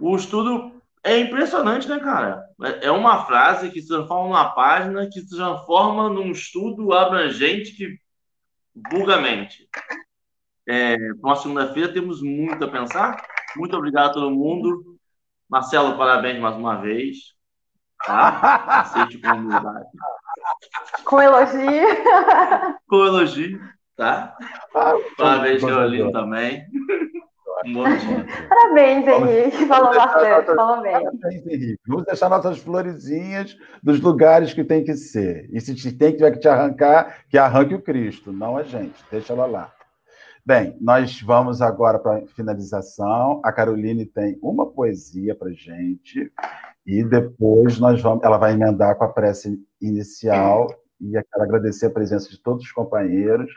[0.00, 2.44] O estudo é impressionante, né, cara?
[2.82, 7.98] É uma frase que se transforma numa página, que se transforma num estudo abrangente que
[8.74, 9.68] buga a mente.
[10.68, 13.24] É, Para segunda-feira temos muito a pensar.
[13.56, 14.98] Muito obrigado a todo mundo.
[15.48, 17.34] Marcelo, parabéns mais uma vez.
[18.04, 18.80] Tá?
[18.80, 19.86] Aceite com humildade.
[21.04, 21.86] Com elogio.
[22.88, 23.60] com elogio,
[23.96, 24.36] tá?
[24.74, 26.64] Ah, parabéns, Carolina, também.
[28.48, 29.66] Parabéns, Henrique.
[29.66, 30.92] Falou bastante, falou bem.
[30.92, 31.80] Parabéns, Henrique.
[31.86, 35.48] Vamos deixar nossas florezinhas dos lugares que tem que ser.
[35.52, 39.02] E se tem que tiver que te arrancar, que arranque o Cristo, não a gente.
[39.10, 39.72] Deixa ela lá.
[40.44, 43.40] Bem, nós vamos agora para a finalização.
[43.44, 46.30] A Caroline tem uma poesia para gente
[46.86, 50.68] e depois nós vamos, ela vai emendar com a prece inicial
[51.00, 53.50] e quero agradecer a presença de todos os companheiros.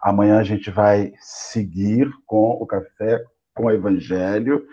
[0.00, 3.22] Amanhã a gente vai seguir com o café
[3.54, 4.66] com o Evangelho.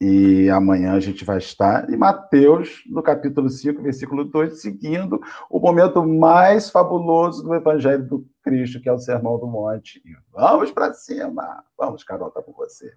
[0.00, 5.58] E amanhã a gente vai estar em Mateus, no capítulo 5, versículo 2, seguindo o
[5.58, 10.02] momento mais fabuloso do Evangelho do Cristo, que é o Sermão do Monte.
[10.04, 11.64] E vamos para cima!
[11.78, 12.92] Vamos, Carol, tá com você.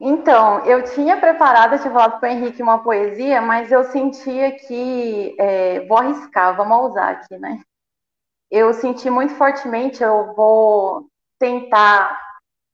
[0.00, 5.36] Então, eu tinha preparado, de volta para o Henrique uma poesia, mas eu sentia que.
[5.38, 7.60] É, vou arriscar, vamos usar aqui, né?
[8.50, 12.18] Eu senti muito fortemente, eu vou tentar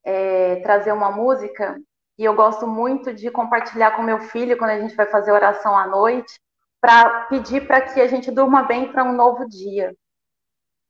[0.04, 1.80] é, trazer uma música
[2.18, 5.76] e eu gosto muito de compartilhar com meu filho quando a gente vai fazer oração
[5.76, 6.38] à noite,
[6.80, 9.94] para pedir para que a gente durma bem para um novo dia.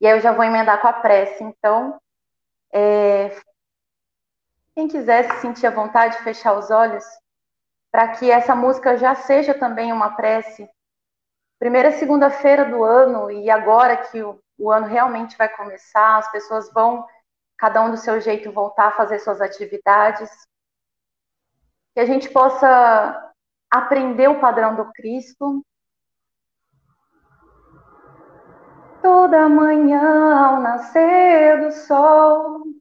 [0.00, 1.44] E aí eu já vou emendar com a prece.
[1.44, 2.00] Então,
[2.72, 3.30] é,
[4.80, 7.04] quem quiser se sentir à vontade, fechar os olhos,
[7.92, 10.66] para que essa música já seja também uma prece.
[11.58, 16.72] Primeira segunda-feira do ano, e agora que o, o ano realmente vai começar, as pessoas
[16.72, 17.06] vão
[17.58, 20.30] cada um do seu jeito voltar a fazer suas atividades,
[21.92, 23.32] que a gente possa
[23.70, 25.62] aprender o padrão do Cristo.
[29.02, 32.79] Toda manhã ao nascer do sol,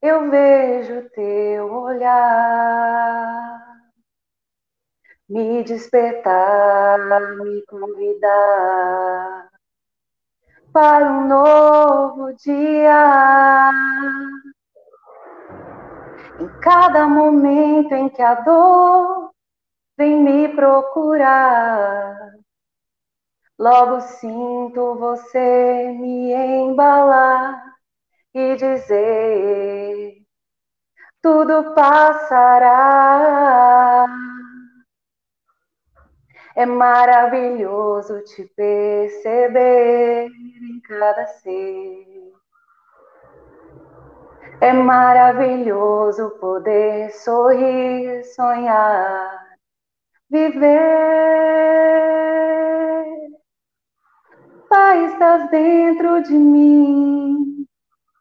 [0.00, 3.58] eu vejo teu olhar
[5.28, 6.98] me despertar,
[7.36, 9.50] me convidar
[10.72, 13.70] para um novo dia.
[16.40, 19.32] Em cada momento em que a dor
[19.96, 22.32] vem me procurar,
[23.58, 27.77] logo sinto você me embalar
[28.38, 30.22] e dizer:
[31.20, 32.76] tudo passará.
[36.54, 42.32] É maravilhoso te perceber em cada ser.
[44.60, 49.56] É maravilhoso poder sorrir, sonhar,
[50.28, 50.78] viver.
[54.68, 57.57] Pai, estás dentro de mim,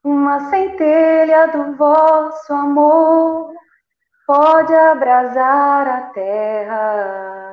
[0.03, 3.53] uma centelha do vosso amor
[4.25, 7.47] pode abrasar a terra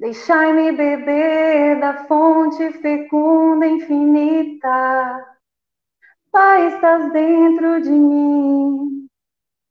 [0.00, 5.26] Deixai-me beber da fonte fecunda infinita.
[6.32, 9.06] Pai, estás dentro de mim.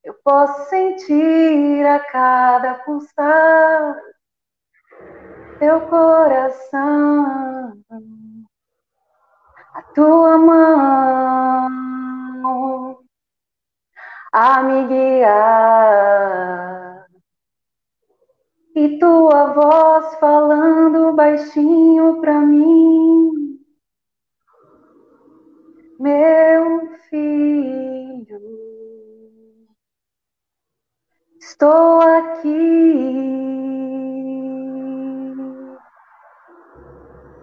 [0.03, 3.99] Eu posso sentir a cada pulsar
[5.57, 7.74] teu coração,
[9.74, 11.80] a tua mão
[14.32, 16.30] a me guiar
[18.76, 23.59] e tua voz falando baixinho para mim,
[25.99, 28.39] meu filho,
[31.39, 33.49] estou aqui.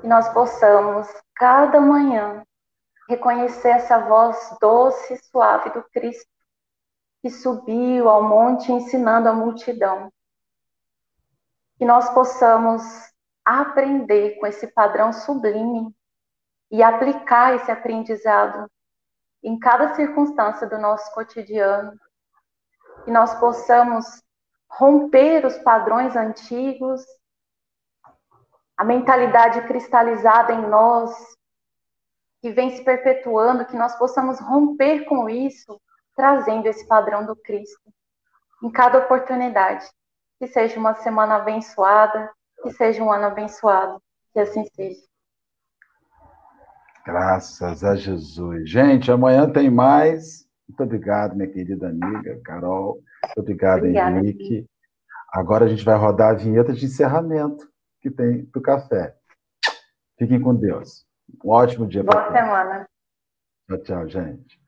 [0.07, 2.47] E nós possamos, cada manhã,
[3.09, 6.31] reconhecer essa voz doce e suave do Cristo
[7.21, 10.13] que subiu ao monte ensinando a multidão.
[11.77, 12.85] Que nós possamos
[13.45, 15.93] aprender com esse padrão sublime
[16.71, 18.71] e aplicar esse aprendizado
[19.43, 21.99] em cada circunstância do nosso cotidiano,
[23.05, 24.23] que nós possamos
[24.71, 27.05] romper os padrões antigos,
[28.77, 31.13] a mentalidade cristalizada em nós
[32.43, 35.81] que vem se perpetuando, que nós possamos romper com isso,
[36.15, 37.91] trazendo esse padrão do Cristo
[38.63, 39.87] em cada oportunidade.
[40.39, 42.31] Que seja uma semana abençoada,
[42.63, 44.01] que seja um ano abençoado,
[44.33, 45.01] que assim seja.
[47.07, 48.69] Graças a Jesus.
[48.69, 50.47] Gente, amanhã tem mais.
[50.69, 53.01] Muito obrigado, minha querida amiga Carol.
[53.25, 54.67] Muito obrigado, Obrigada, Henrique.
[55.33, 57.67] Agora a gente vai rodar a vinheta de encerramento
[58.07, 59.17] que tem do café.
[60.17, 61.05] Fiquem com Deus.
[61.45, 62.87] Um ótimo dia Boa semana.
[63.69, 64.61] Tchau, tchau, gente.